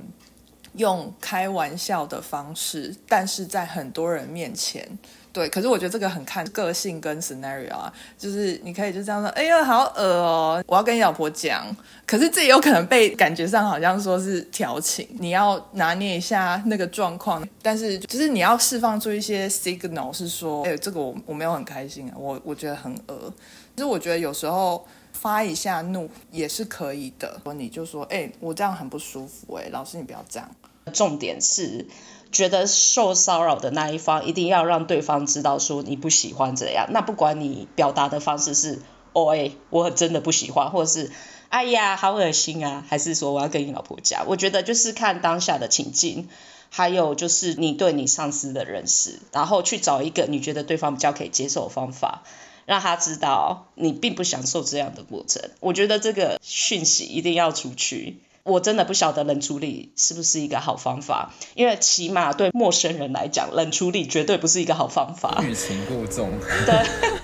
[0.77, 4.89] 用开玩笑的方式，但是在很多人面前。
[5.33, 11.65] 对，可是我觉得这个很看个性跟 scenario 啊，就是你可以就这样说，哎呀，好恶哦，我要跟你老婆讲，
[12.05, 23.33] 可是这也有可能被感觉上好像说是调情，你要拿捏一下那个状况，但是就是你要释放出一些 signal，是说，哎，这个我我没有很开心啊，我我觉得很恶，
[23.77, 30.51] 其实我觉得有时候发一下怒也是可以的，你就说，哎，我这样很不舒服，哎，老师你不要这样，
[30.93, 31.87] 重点是。
[32.33, 38.81] 觉得受骚扰的那一方一定要让对方知道说你不喜欢这样，那不管你表达的方式是
[39.13, 41.11] 哦哎，我真的不喜欢，或者是
[41.49, 46.29] 哎呀好恶心啊，还是说我要跟你老婆讲，我觉得就是看当下的情境，
[46.69, 52.23] 还有就是你对你上司的认识，然后去找一个你觉得对方比较可以接受的方法，
[52.67, 55.51] 让他知道你并不享受这样的过程。
[55.59, 58.19] 我觉得这个讯息一定要出去。
[58.43, 65.43] 我真的不晓得冷处理是不是一个好方法，因为起码对陌生人来讲，冷处理绝对不是一个好方法。
[65.43, 66.31] 欲擒故纵。
[66.67, 67.20] 对。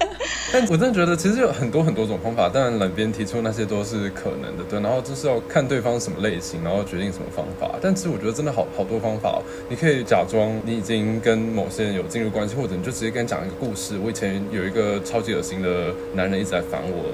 [0.56, 4.80] 但我真的觉得，其实有很多很多种方法，当然冷边提出那些都是可能的，对。
[4.80, 7.76] 然后就是要看对方什么类型，然后决定什么方法。
[7.82, 13.98] 但其实我觉得真的好好多方法，你可以假装你已经跟某些人有进入关系，或者你就直接跟他讲一个故事。
[14.02, 17.12] 我以前有一个超级恶心的男人一直在烦我，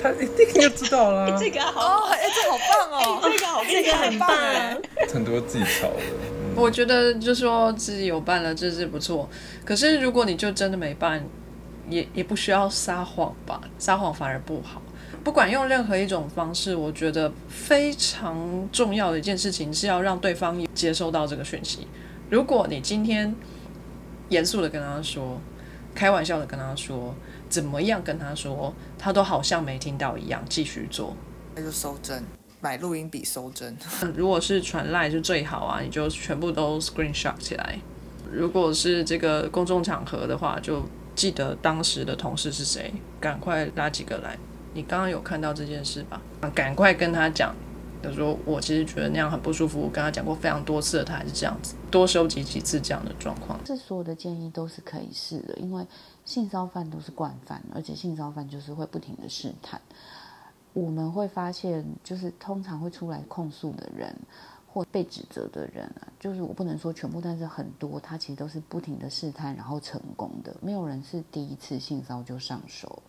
[0.00, 1.34] 他一定就知道啦。
[1.40, 4.78] 这个好，哎，这好棒哦，这个好，这个很棒哎，
[5.12, 6.02] 很多技巧的。
[6.54, 9.28] 我觉得就说自己有办了，这是不错。
[9.64, 11.22] 可是如果你就真的没办，
[11.88, 14.82] 也也不需要撒谎吧，撒谎反而不好。
[15.22, 21.86] 不管用任何一种方式，我觉得非常重要的一件事情是要让对方接收到这个讯息。
[22.30, 23.34] 如果你今天
[24.28, 25.40] 严肃的跟他说，
[25.94, 27.14] 开玩笑的跟他说，
[27.48, 31.16] 怎么样跟他说，他都好像没听到一样，继续做，
[31.56, 32.22] 那就收针，
[32.60, 33.76] 买录音笔收针。
[34.14, 37.78] 如果是传赖就最好啊，你就全部都 screenshot 起来。
[38.30, 40.84] 如果是这个公众场合的话，就。
[41.16, 42.92] 记得当时的同事是谁？
[43.18, 44.38] 赶快拉几个来。
[44.74, 46.20] 你刚刚有看到这件事吧？
[46.54, 47.56] 赶快跟他讲，
[48.02, 49.80] 他说我其实觉得那样很不舒服。
[49.80, 53.58] 我跟他讲过非常多次了，他还是这样子，多收集几次这样的状况。
[53.64, 55.86] 这所有的建议都是可以试的，因为
[56.26, 59.80] 性骚犯都是惯犯，而且性骚犯就是会不停的试探。
[60.74, 64.14] 我们会发现，就是通常会出来控诉的人。
[64.76, 73.02] 或被指责的人啊，就是我不能说全部，但是很多他其实都是不停的试探，然后成功的，没有人是第一次性骚就上手。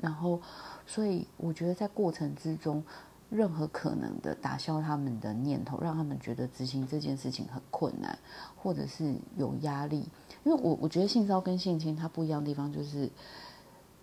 [0.00, 0.40] 然后，
[0.88, 2.82] 所以我觉得在过程之中，
[3.28, 8.18] 任何可能的打消他们的念头，让他们觉得执行这件事情很困难，
[8.56, 10.08] 或者是有压力。
[10.42, 13.08] 因为我我觉得性骚跟性侵它不一样的地方就是。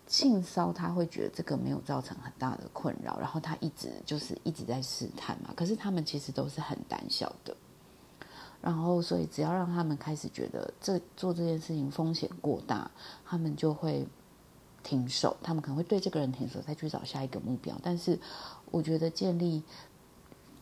[0.08, 5.52] 性骚他会觉得这个没有造成很大的困扰，然后他一直就是一直在试探嘛。
[5.54, 7.54] 可是他们其实都是很胆小的，
[8.62, 12.90] 然后所以只要让他们开始觉得这做这件事情风险过大，
[13.26, 14.06] 他们就会
[14.82, 15.36] 停手。
[15.42, 17.78] 他们可能会对这个人停手，再去找下一个目标。
[17.82, 18.18] 但是
[18.70, 19.62] 我觉得建立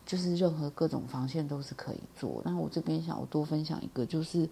[0.05, 2.41] 就是任何各种防线都是可以做。
[2.43, 4.49] 那我这边想我多分享一个，就是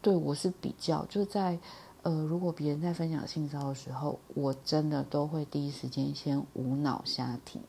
[0.00, 1.58] 对我是比较就在。
[2.02, 7.62] 呃，如果别人在分享性骚扰的时候，我真的都会第一时间先无脑瞎听，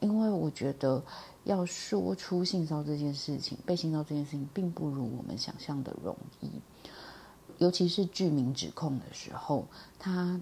[0.00, 1.02] 因为我觉得
[1.44, 6.50] 要说出性骚扰这件事情，被性骚扰这件事情，并不如我们想象的容易，
[7.56, 9.66] 尤其是具名指控的时候，
[9.98, 10.40] 他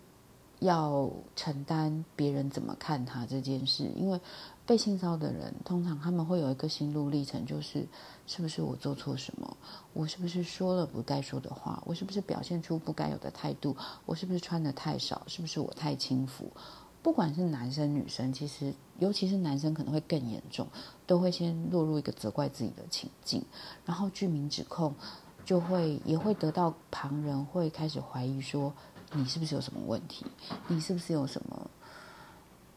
[0.58, 4.20] 要承担别人怎么看他这件事，因为。
[4.64, 7.86] 被性骚扰的人，通常他们会有一个心路历程，就是
[8.26, 9.56] 是不是我做错什么？
[9.92, 11.82] 我是不是说了不该说的话？
[11.84, 13.76] 我是不是表现出不该有的态度？
[14.06, 15.22] 我是不是穿的太少？
[15.26, 16.50] 是不是我太轻浮？
[17.02, 20.68] 不管是男生女生，其实尤其是男生可能会更严重，
[21.04, 23.44] 都会先落入一个责怪自己的情境，
[23.84, 24.94] 然后居民指控，
[25.44, 28.72] 就会也会得到旁人会开始怀疑说
[29.12, 30.24] 你是不是有什么问题？
[30.68, 31.68] 你是不是有什么？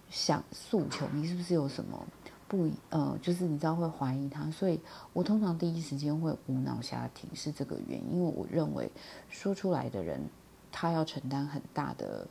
[0.10, 2.06] 想诉求，你是不是有什么
[2.48, 4.80] 不呃，就是你知道会怀疑他，所以
[5.14, 8.92] 我通常第一时间会无脑下停，是这个原因，因为我认为
[9.30, 10.30] 说出来的人
[10.72, 12.28] 他要承担很大的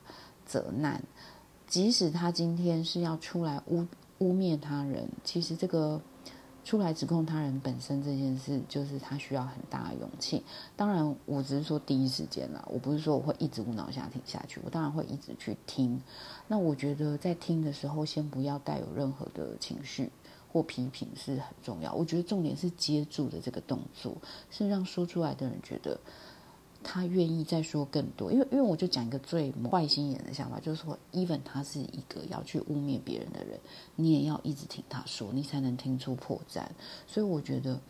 [0.46, 1.02] 责难，
[1.66, 3.86] 即使他今天是要出来污
[4.18, 6.00] 污蔑他人，其实这个。
[6.64, 10.42] 出来指控他人本身这件事，就是他需要很大的勇气。
[10.74, 14.60] 当然，我只是说第一时间啦，我不是说我会一直无脑下听下去。
[14.64, 16.00] 我当然会一直去听。
[16.48, 20.10] 那我觉得在听的时候，先不要带有任何的情绪
[20.50, 21.92] 或批评是很重要。
[21.92, 24.16] 我觉得重点是接住的这个动作，
[24.50, 26.00] 是让说出来的人觉得。
[26.84, 33.58] 他愿意再说更多，因为因为我就讲一个最坏心眼的想法，就是说，even 他是一个要去污蔑别人的人，
[33.96, 36.62] 你也要一直听他说，你才能听出破绽。
[37.06, 37.80] 所以我觉得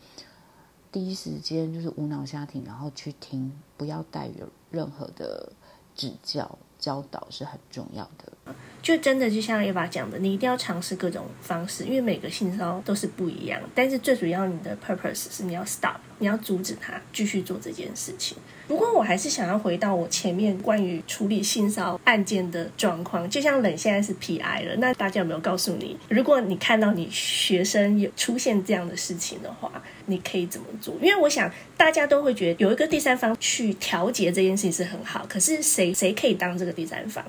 [0.91, 5.51] 第一时间就是无脑瞎听，然后去听，不要带有任何的
[5.93, 8.53] 指教教导是很重要的。
[8.83, 13.59] 就真的就像 Eva 讲的，你一定要尝试各种方式，因为每个性骚都是不一样。
[13.73, 18.37] 但是最主要，你的 purpose 是你要 stop，你要阻止他继续做这件事情。
[18.67, 23.27] 不过我还是想要回到我前面关于处理性骚案件的状况。
[23.27, 29.71] 就像冷现在是 PI 了，那大家有没有告诉你，如果你看到你学生有出现这样的事情的话，
[30.05, 30.93] 你可以怎么做？
[31.01, 35.25] 因为我想大家都会觉得有一个第三方去调节这件事情是很好。
[35.27, 37.23] 可是谁谁可以当这个第三方？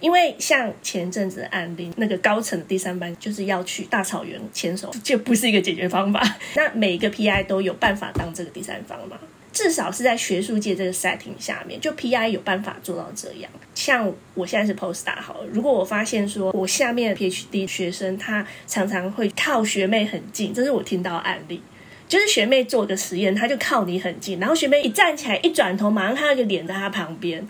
[0.00, 6.22] 因为像前阵子的案例，那个高层的第三班就是要去大草原牵手，就不是一个解决方法。
[6.54, 9.18] 那每一个 PI 都有办法当这个第三方吗？
[9.50, 13.50] 至少是在学术界这个 setting 下面，就 PI 有办法做到这样。
[13.74, 21.60] 像我现在是 postdoc 好了，如果我发现说我下面 PhD 学生他常常会靠学妹很近，这是我听到案例，
[22.06, 27.44] 就是学妹做个实验，他就靠你很近，然后学妹一站起来一转头，马上看到一个脸在他旁边，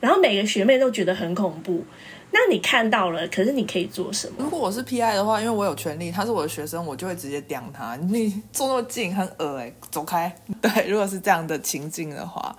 [0.00, 1.84] 然后每个学妹都觉得很恐怖。
[2.30, 4.34] 那你看到了，可是你可以做什么？
[4.38, 7.94] 如果我是 PI 的话，因为我有权利，他是我的学生，我就会直接刁他。
[7.94, 10.34] 你坐那么近，很恶哎，走开。
[10.60, 12.56] 对，如果是这样的情境的话，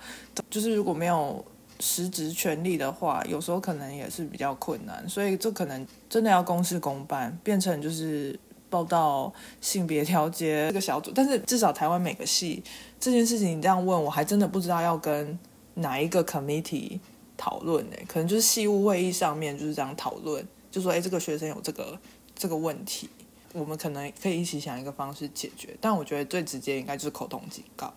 [0.48, 1.44] 就是如果没有
[1.78, 5.06] 实职权利的话，有时候可能也是比较困难。
[5.06, 8.38] 所以这可能真的要公事公办，变成就是
[8.70, 9.30] 报道
[9.60, 11.12] 性别调节这个小组。
[11.14, 12.62] 但是至少台湾每个系
[12.98, 15.38] 这件事情，你这样问我还真的不知道要跟
[15.74, 16.98] 哪一个 committee。
[17.36, 21.98] 讨论诶，可能就是系务会议上面就是这样讨论，就说哎，这个学生有这个
[22.34, 23.08] 这个问题，
[23.52, 25.76] 我们可能可以一起想一个方式解决。
[25.80, 27.92] 但我觉得最直接应该就是口头警告。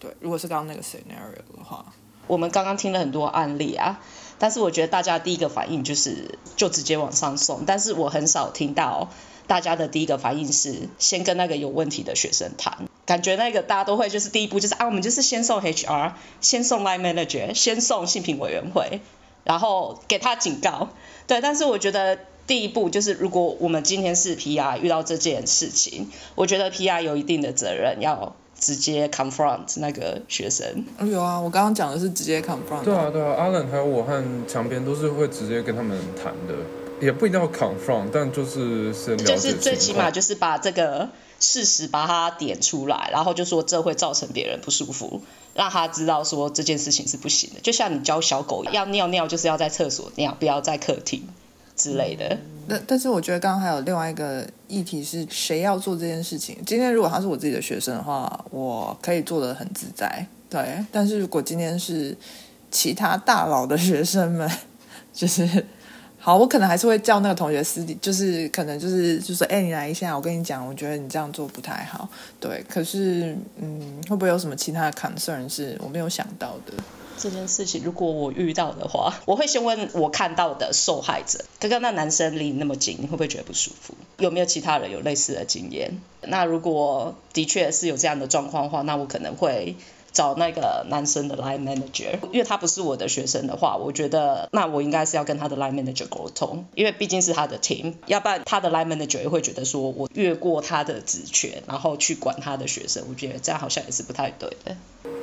[0.00, 1.84] 对，如果是刚刚那个 scenario 的话，
[2.26, 4.00] 我们刚刚听了很多案例啊，
[4.38, 9.10] 但是我觉得大家第一个反应就是就直接往上送，但是我很少听到
[9.46, 12.87] 大家的第一个反应是先跟那个有问题的学生谈。
[13.08, 19.00] 感觉那个大家都会，就是第一步就是啊，我们就是先送 HR，先送 Line Manager，先送性平委员会，
[19.44, 20.90] 然后给他警告。
[21.26, 30.84] 对，但是我觉得第一步就是，如果我们今天是 PR 遇到这件事情，我觉得 PR 有一定的责任要直接 confront 那个学生。
[31.10, 32.84] 有啊，我刚刚讲的是直接 confront。
[32.84, 36.54] 对啊，对啊，阿冷还有我和墙边都是会直接跟他们谈的，
[37.00, 41.08] 也不一定要 confront，但就是先了解就是最起码就是把这个
[41.40, 45.22] 事实把它点出来，然后就说这会造成别人不舒服，
[45.54, 47.60] 让他知道说这件事情是不行的。
[47.60, 51.22] 就像你教小狗要尿尿，就是要在厕所尿，不要在客厅
[51.76, 52.38] 之类的。
[52.68, 56.56] 但但是我觉得刚刚还有另外一个议题是谁要做这件事情。
[56.66, 60.84] 今天如果他是我自己的学生的话，我可以做的很自在，对。
[60.90, 62.16] 但是如果今天是
[62.70, 64.50] 其他大佬的学生们，
[65.14, 65.64] 就是
[66.20, 72.08] 好，我可能还是会叫那个同学私底，就是可能就是就说，哎、你来一下，我跟你讲，我觉得你这样做不太好，
[72.40, 72.64] 对。
[72.68, 76.74] 可是嗯，会不会有什么其他的 concern 是我没有想到的？
[77.16, 83.94] 这件事情，如果我遇到的话，我会先问我看到的受害者，刚刚那男生离你那么近，你会不会觉得不舒服？
[84.18, 86.00] 有没有其他人有类似的经验？
[86.22, 89.74] 那如果的确是有这样的状况的话，那我可能会
[90.12, 104.76] 找那个男生的 line manager，因为他不是我的学生的话，我觉得那我应该是要跟他的 line manager 沟通，因为毕竟是他的 team，要不然他的 line manager 也会觉得说我越过他的职权，然后去管他的学生，我觉得这样好像也是不太对的。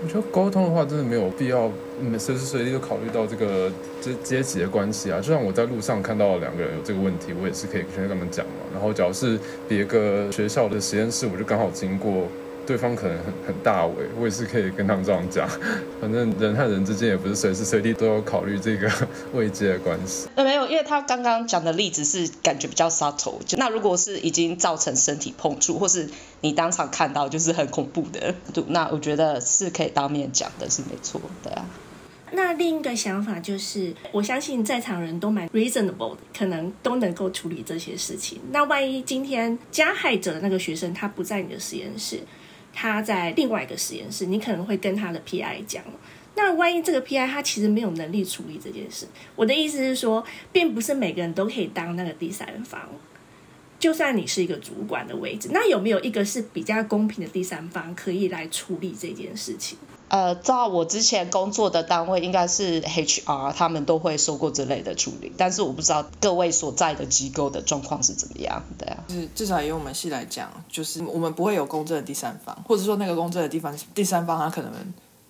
[0.04, 3.72] 我觉得沟通的话，真的没有必要嗯随时随地都考虑到这个
[4.02, 5.20] 这阶级的关系啊。
[5.20, 8.54] 就像我在路上看到两个人有这个问题，我也是可以跟他们讲嘛。
[8.74, 12.28] 然后，假如是别个学校的实验室，我就刚好经过，
[12.66, 15.48] 对方可能很很大尾，我也是可以跟他们这样讲。
[16.02, 18.92] 反正人和人之间也不是随时随地都要考虑这个
[19.34, 20.28] 位阶的关系。
[20.36, 26.10] 呃，没有，因为他刚刚讲的例子是感觉比较 subtle，就那如果是已经造成身体碰触，或是
[26.42, 31.66] 你当场看到就是很恐怖的，对， 那我觉得是可以当面讲的，是没错，对啊。
[32.32, 38.42] 那另一个想法就是，我相信在场人都蛮 reasonable，的可能都能够处理这些事情。
[38.52, 42.20] 那万一今天加害者的那个学生他不在你的实验室，
[42.76, 45.82] 他在另外一个实验室，你可能会跟他的 PI 讲。
[46.36, 49.08] 那万一这个 PI 他其实没有能力处理这件事，
[49.38, 52.90] 我的意思是说，并不是每个人都可以当那个第三方。
[53.80, 59.78] 就算你是一个主管的位置，那有没有一个是比较公平的第三方可以来处理这件事情？
[60.08, 69.04] 呃，照我之前工作的单位应该是 HR，他们都会受过这类的处理，但是我不知道各位所在的机构的状况是怎么样的啊。
[69.08, 74.72] 就是至少以我们系来讲，就是我们不会有公正的第三方，或者说那个公正的地方第三方他可能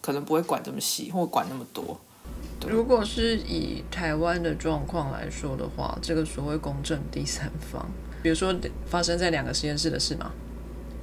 [0.01, 1.97] 可能不会管这么细，或管那么多。
[2.67, 7.85] 如果是以台湾的状况来说的话，这个所谓公正第三方，
[8.21, 8.53] 比如说
[8.85, 10.31] 发生在两个实验室的事嘛，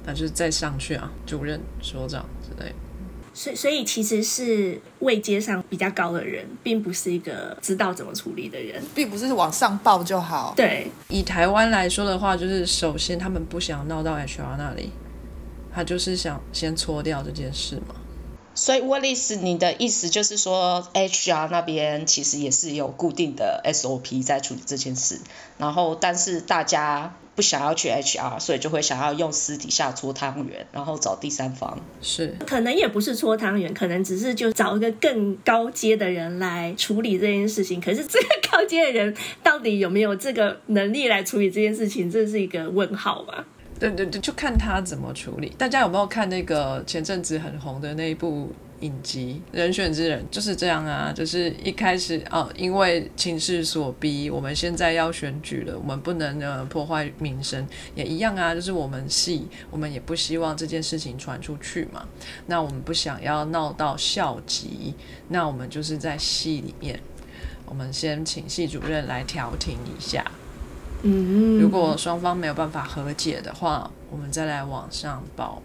[0.05, 2.75] 那就是再上去啊，主任、所长之类的。
[3.33, 8.81] 所以，所以其实是位阶上比较高的人，并不是一个知道怎么处理的人。
[8.93, 10.53] 并不是往上报就好。
[10.55, 14.91] 对，以台湾来说的话，就是首先他们不想闹到 HR 那里，
[15.73, 17.95] 他就是想先搓掉这件事嘛。
[18.55, 25.19] 所以，Willis，你的意思就是说，HR 那边其实也是有固定的 SOP 在处理这件事，
[25.57, 31.79] 然后但是大家不想要去 HR，所以就会想要用私底下搓汤圆，然后找第三方。
[32.01, 37.81] 是，可能也不是搓汤圆，可能只是就找一个更高阶的人来处理这件事情。
[37.81, 43.45] 可是这个高阶的人到底有没有这个能力来处理这件事情，这是一个问号吧？
[43.79, 45.51] 对对对，就看他怎么处理。
[45.57, 48.49] 大家有没有看那个前阵子很红的那一部
[48.83, 50.21] 影集《人选之人》？
[50.29, 57.65] 就是这样啊，就是一开始哦，因为情势所逼，我们现在要选举了，我们不能呃破坏民生，
[57.95, 62.05] 也一样啊，就是我们系，我们也不希望这件事情传出去嘛。
[62.47, 64.93] 那我们不想要闹到校级，
[65.29, 66.99] 那我们就是在系里面，
[67.65, 70.29] 我们先请系主任来调停一下。
[71.03, 75.61] 嗯，如果双方没有办法和解的话，我们再来往上报。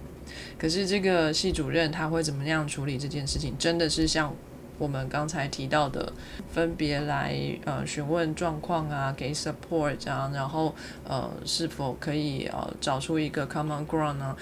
[0.59, 3.57] 可是这个系主任他会怎么样处理这件事情？
[3.57, 4.35] 真的是像
[4.77, 6.13] 我们刚才提到的，
[6.53, 14.37] 分别来呃询问状况啊，给 support 啊，然后呃是否可以呃找出一个 common ground 呢？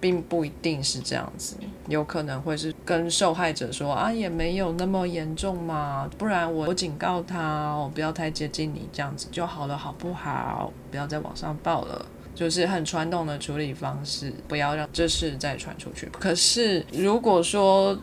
[0.00, 1.56] 并不一定是这样子，
[1.88, 10.72] 有可能会是跟受害者说啊，也没有那么严重嘛，不然我我警告他我，不要太接近你，这样子就好了，好不好？
[10.90, 12.04] 不要再往上报了。
[12.34, 16.08] 就是很传统的处理方式，不要让这事再传出去。
[16.18, 17.98] 可是如果说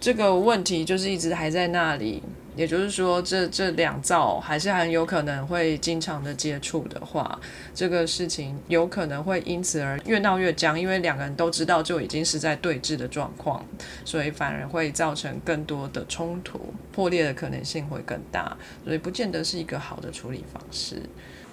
[0.00, 2.22] 这个问题就是一直还在那里，
[2.54, 7.40] 也就是说，这这两造还是很有可能会经常的接触的话，
[7.74, 13.64] 这个事情有可能会因此而越闹越僵，因为两个人都知道就已经是在对峙的状况，
[14.04, 16.60] 所以反而会造成更多的冲突，
[16.92, 18.54] 破裂的可能性会更大，
[18.84, 21.00] 所以不见得是一个好的处理方式。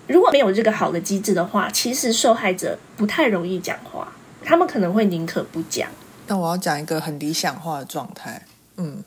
[0.10, 4.12] 如果没有这个好的机制的话，其实受害者不太容易讲话，
[4.44, 5.90] 他们可能会宁可不讲。
[6.26, 8.46] 但我要讲一个很理想化的状态，
[8.78, 9.04] 嗯。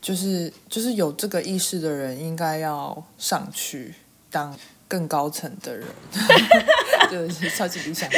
[0.00, 3.94] 就是就是有这个意识的人，应该要上去
[4.30, 4.54] 当
[4.94, 5.84] 更高层的人，
[7.10, 8.16] 就是超级理想化。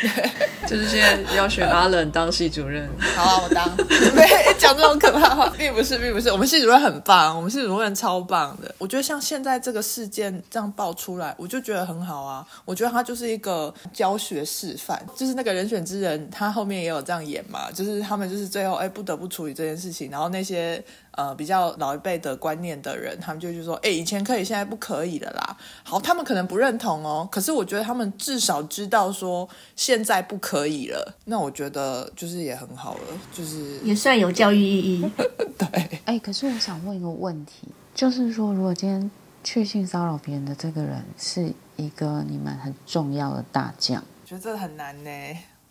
[0.00, 0.10] 对，
[0.66, 2.90] 就是现在要选阿冷当系主任。
[3.14, 3.76] 好啊，我当。
[4.16, 4.26] 没
[4.58, 6.32] 讲这种可怕话，并不是，并不是。
[6.32, 8.74] 我们系主任很棒，我们系主任超棒的。
[8.76, 12.44] 我觉得像现在这个事件这样爆出来，我就觉得很好啊。
[12.64, 20.82] 我觉得他就是一个教学示范，就是那个人选之人，他后面也有这样演嘛，就是他们就是最后哎不得不处理这件事情，然后那些。
[21.20, 25.54] 呃，比较老一辈的观念的人，他们就是说，哎，以前可以，现在不可以的啦。
[25.82, 29.46] 好，他们可能不认同哦，可是我觉得他们至少知道说
[29.76, 31.14] 现在不可以了。
[31.26, 33.00] 那我觉得就是也很好了，
[33.34, 35.10] 就是也算有教育意义。
[35.58, 39.10] 对，哎，可是我想问一个问题，就是说，如果今天
[39.44, 45.10] 确信骚扰别人的这个人是一个你们很重要的大将，我觉得这很难呢。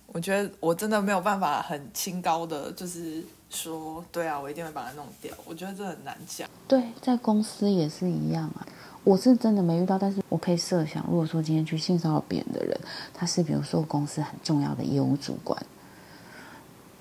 [0.05, 3.25] 我觉得我真的没有办法很清高的，就是。
[3.49, 5.33] 说对啊，我一定会把它弄掉。
[5.45, 6.47] 我觉得这很难讲。
[6.67, 8.65] 对，在公司也是一样啊。
[9.03, 12.79] 我是真的没遇到，但是我可以设想，如果说今天去性骚扰别人的人，
[13.13, 15.59] 他是比如说公司很重要的业务主管，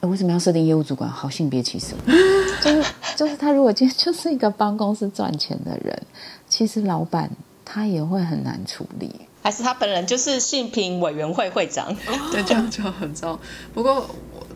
[0.01, 1.11] 为什么要设定业务主管？
[1.11, 1.94] 好性别歧视？
[2.62, 6.03] 就是就是他如果今天就是一个帮公司赚钱的人，
[6.49, 7.30] 其实老板
[7.64, 9.12] 他也会很难处理。
[9.42, 11.94] 还是他本人就是性平委员会会长？
[12.32, 13.38] 对，这样就很糟。
[13.74, 14.09] 不过。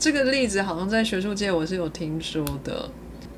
[0.03, 2.91] 这个例子好像在学术界我是有听说的，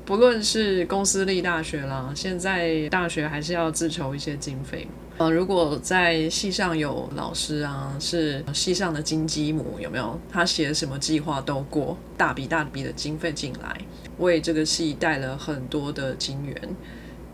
[0.03, 4.87] 不论是公司立大学啦，现在大学还是要自筹一些经费。
[5.19, 10.19] 呃，如果在系上有老师啊，是系上的金鸡母，有没有？
[10.31, 13.79] 他写什么计划都过，大笔大笔的经费进来，
[14.17, 16.59] 为这个系带了很多的金源。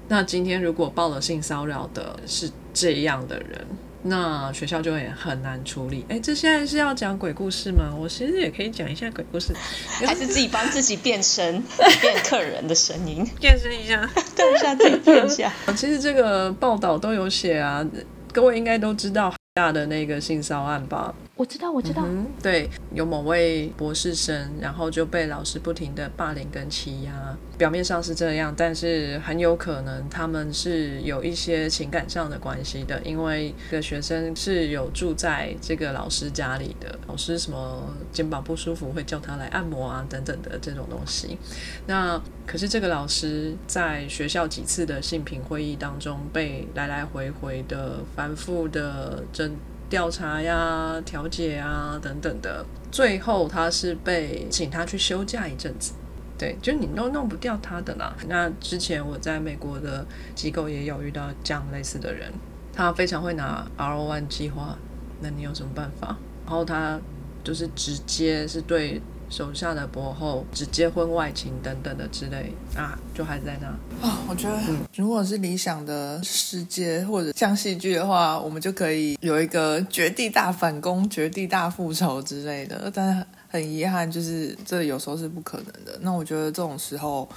[0.10, 3.66] 那今天如果报了性骚扰的是这样的人。
[4.04, 6.06] 那学校就会很难处理。
[6.10, 7.93] 哎，这现在是要讲鬼故事吗？
[7.97, 9.54] 我其实也可以讲一下鬼故事，
[10.06, 11.62] 还是自己帮自己变身，
[12.02, 15.52] 变客人的声音，变身一下， 对一下自己变一下。
[15.76, 17.86] 其实这个报道都有写啊，
[18.32, 19.34] 各位应该都知道。
[19.54, 41.39] 大的那个性骚案吧，我知道，我知道，嗯对，有某位博士生，然后就被老师不停的霸凌跟欺压，表面上是这样，但是很有可能他们是有一些情感上的关系的，因为这个学生是有住在这个老师家里的，老师什么肩膀不舒服会叫他来按摩啊等等的这种东西，
[41.88, 49.52] 那可是这个老师在学校几次的性平会议当中被来来回回的反复的针。
[49.92, 55.92] 调查呀、调解啊等等的，最后他是被请他去休假一阵子。
[56.38, 58.16] 对，就你都弄不掉他的啦。
[58.28, 62.32] 那之前我在美国的机构也有遇到这样类似的人，
[62.74, 64.78] 他非常会拿 R O One 计划，
[65.20, 66.18] 那你有什么办法？
[66.46, 67.00] 然后他
[67.44, 69.02] 就是直接是对。
[69.32, 73.68] 手下的博后只结婚外情等等的之类啊，就还在那
[74.06, 74.20] 啊。
[74.28, 74.62] 我觉得，
[74.96, 82.92] 如果是理想的世界或者像戏剧的话，我们就可以有一个绝地大反攻、绝地大复仇之类的。
[82.94, 85.98] 但是很遗憾，就是这有时候是不可能的。
[86.02, 87.28] 那我觉得这种时候，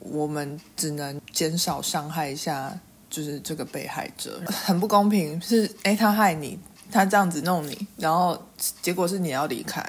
[0.00, 2.78] 我们只能减少伤害一下，
[3.08, 5.40] 就是这个被害者很不公平。
[5.40, 6.58] 是哎，他害你。
[6.92, 8.40] 他这样子弄你，然后
[8.82, 9.82] 结果是你要离开。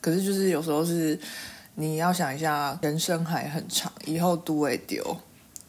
[0.00, 1.16] 可是就是有时候是
[1.74, 5.16] 你要想一下，人生还很长，以后都会丢。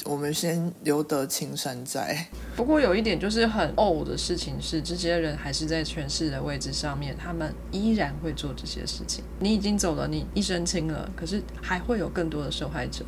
[0.05, 2.27] 我们先留得青山在。
[2.55, 9.23] 不过有一点就是很哦的事情是，这些人还是在权势的位置上面，他们依然会做这些事情。
[9.39, 13.03] 你已经走了，你一身轻了，可是还会有更多的受害者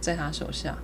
[0.00, 0.76] 在他手下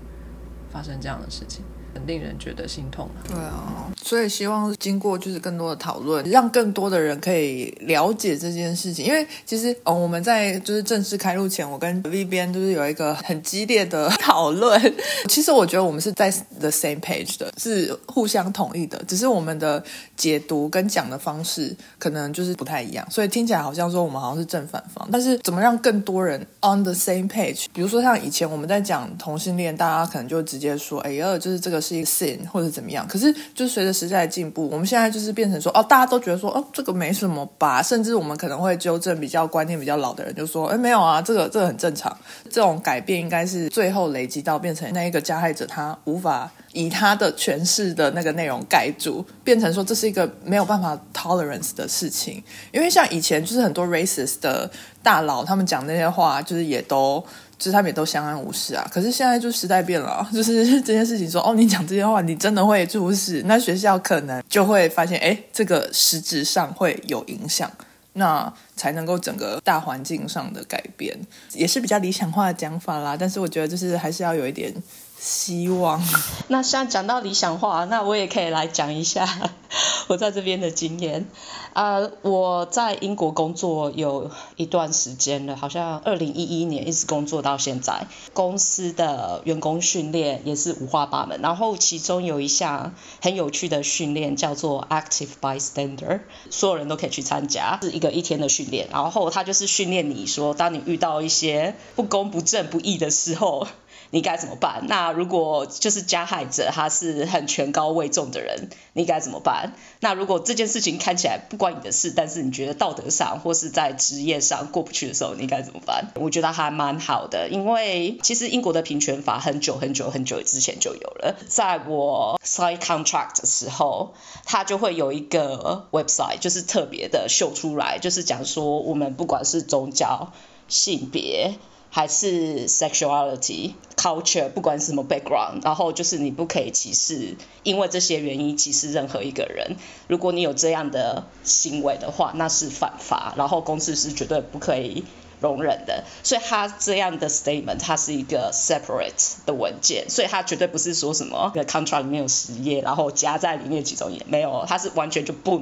[0.70, 1.64] 发生这样的事情。
[1.96, 3.08] 很令人觉得心痛！
[3.26, 9.06] 对啊，所以希望经过就是更多的讨论，让更多的人可以了解这件事情。
[9.06, 14.78] 因为其实哦，我们在就是正式开录前，我跟 V 边就是有一个很激烈的讨论。
[15.28, 16.30] 其实我觉得我们是在
[16.60, 19.82] the same page 的，是互相同意的，只是我们的
[20.18, 25.08] 解读跟讲的方式可能就是不太一样，所以听起来好像说我们好像是正反方。
[25.10, 27.64] 但是怎么让更多人 on the same page？
[27.72, 33.06] 比如说像以前我们在讲同性恋，大家可能就直接说：“哎呀，就是这个。”是一个 sin 或者怎么样。
[33.06, 37.82] 可是就随着时代的进步，我们现在就是变成说，哦，大家都觉得说，哦，这个没什么吧。
[37.82, 42.14] 甚至我们可能会纠正比较观念比较老的人，就说，哎，没有啊，这个这个很正常。
[42.50, 52.42] 这种改变应该是最后累积到变成那一个加害者他无法以他的诠释的那个内容盖住，变成说这是一个没有办法 tolerance 的事情。
[52.70, 54.70] 因为像以前就是很多 racist 的
[55.02, 57.24] 大佬，他们讲那些话，就是也都。
[57.58, 67.72] 就是他们也都相安无事啊，可是现在就时代变了， 就是这件事情说哦，你讲这些话，你真的会出事，那学校可能就会发现，哎，这个实质上会有影响，
[68.12, 71.18] 那才能够整个大环境上的改变，
[71.54, 73.16] 也是比较理想化的讲法啦。
[73.18, 74.70] 但是我觉得就是还是要有一点。
[75.18, 76.02] 希望。
[76.48, 79.50] 那像讲到理想化，那我也可以来讲一下
[80.08, 81.28] 我在这边的经验。
[81.72, 88.06] 啊，我在英国工作有一段时间了，好像二零一一年一直工作到现在。
[88.32, 98.88] 公司的员工训练也是五花八门，然后其中有一项很有趣的训练叫做 Active Bystander，所有人都可以去参加，是一个一天的训练。
[98.90, 103.66] 然后他就是训练你说，当你遇到一些不公、不正、不义的时候。
[104.10, 104.84] 你该怎么办？
[104.86, 109.72] 那如果就是加害者他是很权高位重的人，你该怎么办？
[110.00, 116.12] 那如果这件事情看起来不关你的事，但是你觉得道德上或是在职业上过不去的时候，你该怎么办？
[116.14, 121.36] 我觉得还蛮好的，因为其实英国的平权法很久很久很久之前就有了。
[121.48, 130.32] 在我 sign contract 的时候，它就会有一个 website，就是特别的秀出来，就是讲说我们不管是宗教、
[130.68, 131.54] 性别。
[131.90, 139.76] 还是 sexuality culture，不管什么 background，然后就是你不可以歧视，因为这些原因歧视任何一个人。
[140.08, 145.04] 如果你有这样的行为的话，那是犯法，然后公司是绝对不可以。
[145.46, 155.58] 容忍的，所以他这样的 statement，它是一个 separate 的文件，所以它绝对不是说什么 contract 里面有十页，然后夹在里面几种页，没有，它是完全就不，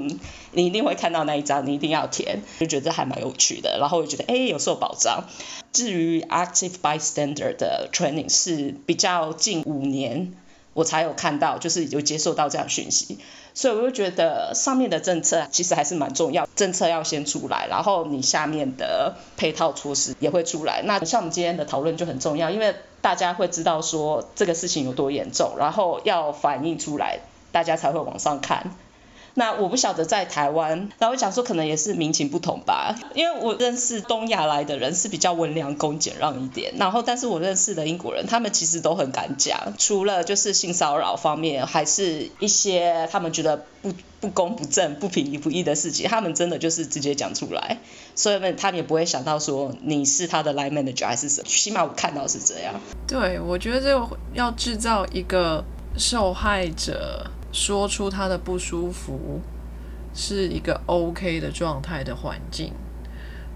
[0.53, 5.25] 你一定会看到那一张，你一定要填，就觉得还蛮有趣的，然后我觉得哎有受保障。
[5.73, 10.33] 至于 active bystander 的 training 是比较近五年
[10.73, 13.19] 我才有看到，就是有接受到这样讯息。
[13.55, 20.83] 所以我就觉得上面的政策其实还是蛮重要，政策要先出来，然后你下面的配套措施也会出来。
[20.85, 27.21] 那像我们今天的讨论就很重要，因为大家会知道说这个事情有多严重，然后要反映出来，
[27.53, 28.75] 大家才会往上看。
[29.35, 47.79] 那我不晓得在台湾，然后我讲说可能也是民情不同吧，因为我认识东亚来的人是比较温良恭俭让一点，然后但是我认识的英国人，他们其实都很敢讲，除了就是性骚扰方面，还是一些他们觉得不不公不正、不平不义的事情，他们真的就是直接讲出来，
[48.15, 52.75] 所以他们也不会想到说你是他的 line manager 还是什么，起码我看到是这样。
[53.09, 55.65] 对，我觉得这个要制造一个
[55.99, 57.27] 受害者。
[57.55, 59.41] 说出他的不舒服
[60.13, 62.73] 是一个 OK 的状态的环境，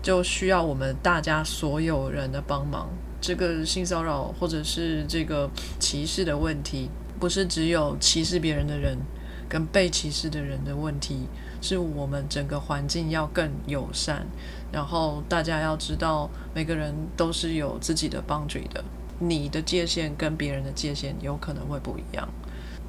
[0.01, 2.89] 就需要我们大家所有人的帮忙。
[3.21, 6.89] 这个性骚扰或者是这个歧视的问题，
[7.19, 8.97] 不是只有歧视别人的人
[9.49, 11.27] 跟被歧视的人的问题，
[11.61, 14.25] 是我们整个环境要更友善。
[14.71, 18.85] 然后大家要知道，每个人都是有自己的 boundary 的，
[19.19, 22.29] 你的界限跟别人的界限有可能会不一样。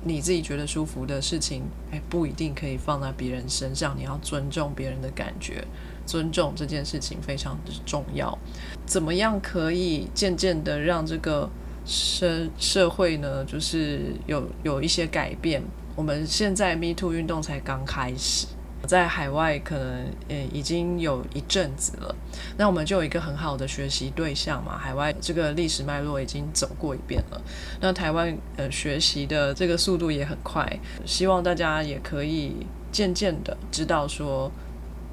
[0.04, 3.96] 你自己觉得舒服的事情，哎，不一定可以放在别人身上。
[3.98, 5.64] 你要尊重别人的感觉，
[6.06, 8.38] 尊重这件事情非常的重要。
[8.86, 11.50] 怎么样可以渐渐的让这个
[11.86, 15.62] 社社会呢，就是有有一些改变？
[15.96, 18.48] 我们现在 Me Too 运动才刚开始。
[18.88, 22.16] 在海外可能呃已经有一阵子了，
[22.58, 24.78] 那我们就有一个很好的学习对象嘛。
[24.78, 27.42] 海外这个历史脉络已经走过一遍了，
[27.82, 34.52] 那台湾呃学习的这个速度也很快，希望大家也可以渐渐的知道说，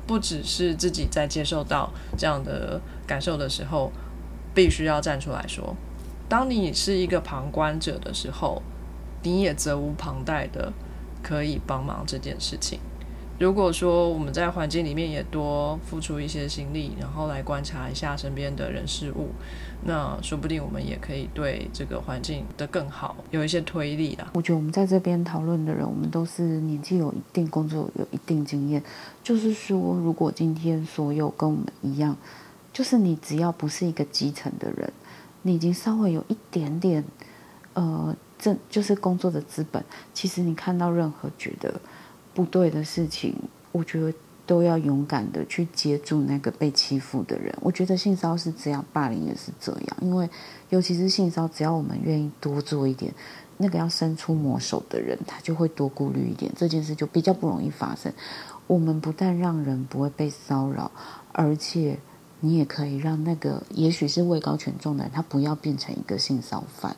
[0.06, 3.92] 不只是自己在接受到这样的感受的时候，
[4.54, 5.76] 必须要站出来说，
[6.28, 8.62] 当你是一个旁观者的时候，
[9.22, 10.72] 你也责无旁贷的
[11.22, 12.78] 可以帮忙这件事情。
[13.38, 19.28] 如果说我们在环境里面也多付出一些心力，然后来观察一下身边的人事物，
[19.84, 24.30] 那说不定我们也可以对这个环境的更好有一些推力啊。
[24.32, 28.82] 我觉得我们在这边讨论的人，我们都是年纪有一定、工作有一定经验。
[29.22, 32.16] 就是说，如果今天所有跟我们一样，
[32.72, 34.90] 就是你只要不是一个基层的人，
[35.42, 37.04] 你已经稍微有一点点
[37.74, 39.84] 呃，这就是工作的资本。
[40.14, 41.78] 其实你看到任何觉得。
[42.36, 43.34] 不对的事情，
[43.72, 44.12] 我觉得
[44.44, 47.50] 都要勇敢的去接住那个被欺负的人。
[47.62, 50.28] 我觉得性骚是这样，霸凌也是这样，因为
[50.68, 53.10] 尤其是性骚，只要我们愿意多做一点，
[53.56, 58.12] 那个要伸出魔手的人，他就会多顾虑一点，这件事就比较不容易发生。
[58.66, 60.90] 我们不但让人不会被骚扰，
[61.32, 61.98] 而且
[62.40, 66.94] 你也可以让那个也许是位高权重的人，他不要变成一个性骚犯。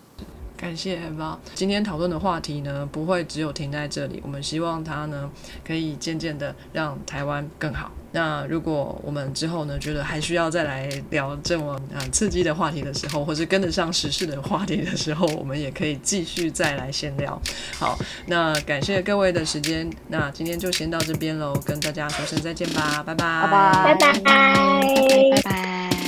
[0.58, 1.36] 感谢 Eva。
[1.54, 4.20] 今天讨论的话题呢，不会只有停在这里。
[4.24, 5.30] 我们希望它呢，
[5.64, 7.90] 可以渐渐的让台湾更好。
[8.10, 17.40] 那如果我们之后呢，觉得还需要再来聊这么啊刺激的话题的时候，或是跟得上时事的话题的时候，我们也可以继续再来闲聊。
[17.78, 17.96] 好，
[18.26, 19.88] 那感谢各位的时间。
[20.08, 24.20] 那今天就先到这边喽，跟大家说声再见吧，拜拜，拜拜，拜拜。
[25.34, 26.07] 拜拜。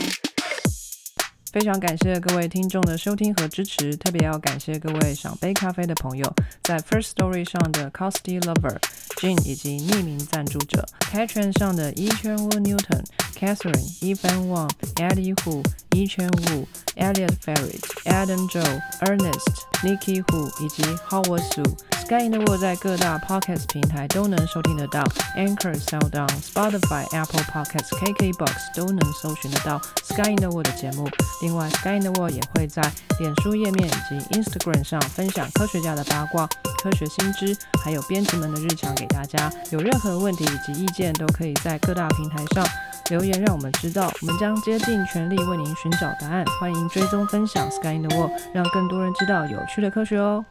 [1.53, 6.33] 非常感谢各位听众的收听和支持，特别要感谢各位赏杯咖啡的朋友，
[6.63, 8.77] 在 First Story 上的 Costy Lover
[9.17, 20.83] Jane 以及匿名赞助者，Patron 上的 E 圈 Wu Newton、Catherine、Evan Wang、Eddie Hu、E 圈 Wu、Elliot Ferret、Adam Joe、Ernest、Nikki Hu 以及
[21.09, 21.65] Howard Su。
[22.01, 25.05] Sky in the World 在各大 Podcast 平台都能收听得到
[25.37, 31.09] ，Anchor、SoundOn、Spotify、Apple Podcasts、KKBox 都能搜寻得到 Sky in the World 的节目。
[31.43, 32.83] 另外，Sky in the World 也会在
[33.21, 36.49] 脸书页面以及 Instagram 上分享科学家的八卦、
[36.83, 39.49] 科学新知，还有编辑们的日常给大家。
[39.71, 42.67] 有任何问题以及意见，都可以在各大平台上
[43.11, 44.13] 留言，让我们知道。
[44.21, 46.45] 我们将竭尽全力为您寻找答案。
[46.61, 50.45] 欢迎追踪分享 Sky in the World，让更多人知道有趣的科学哦。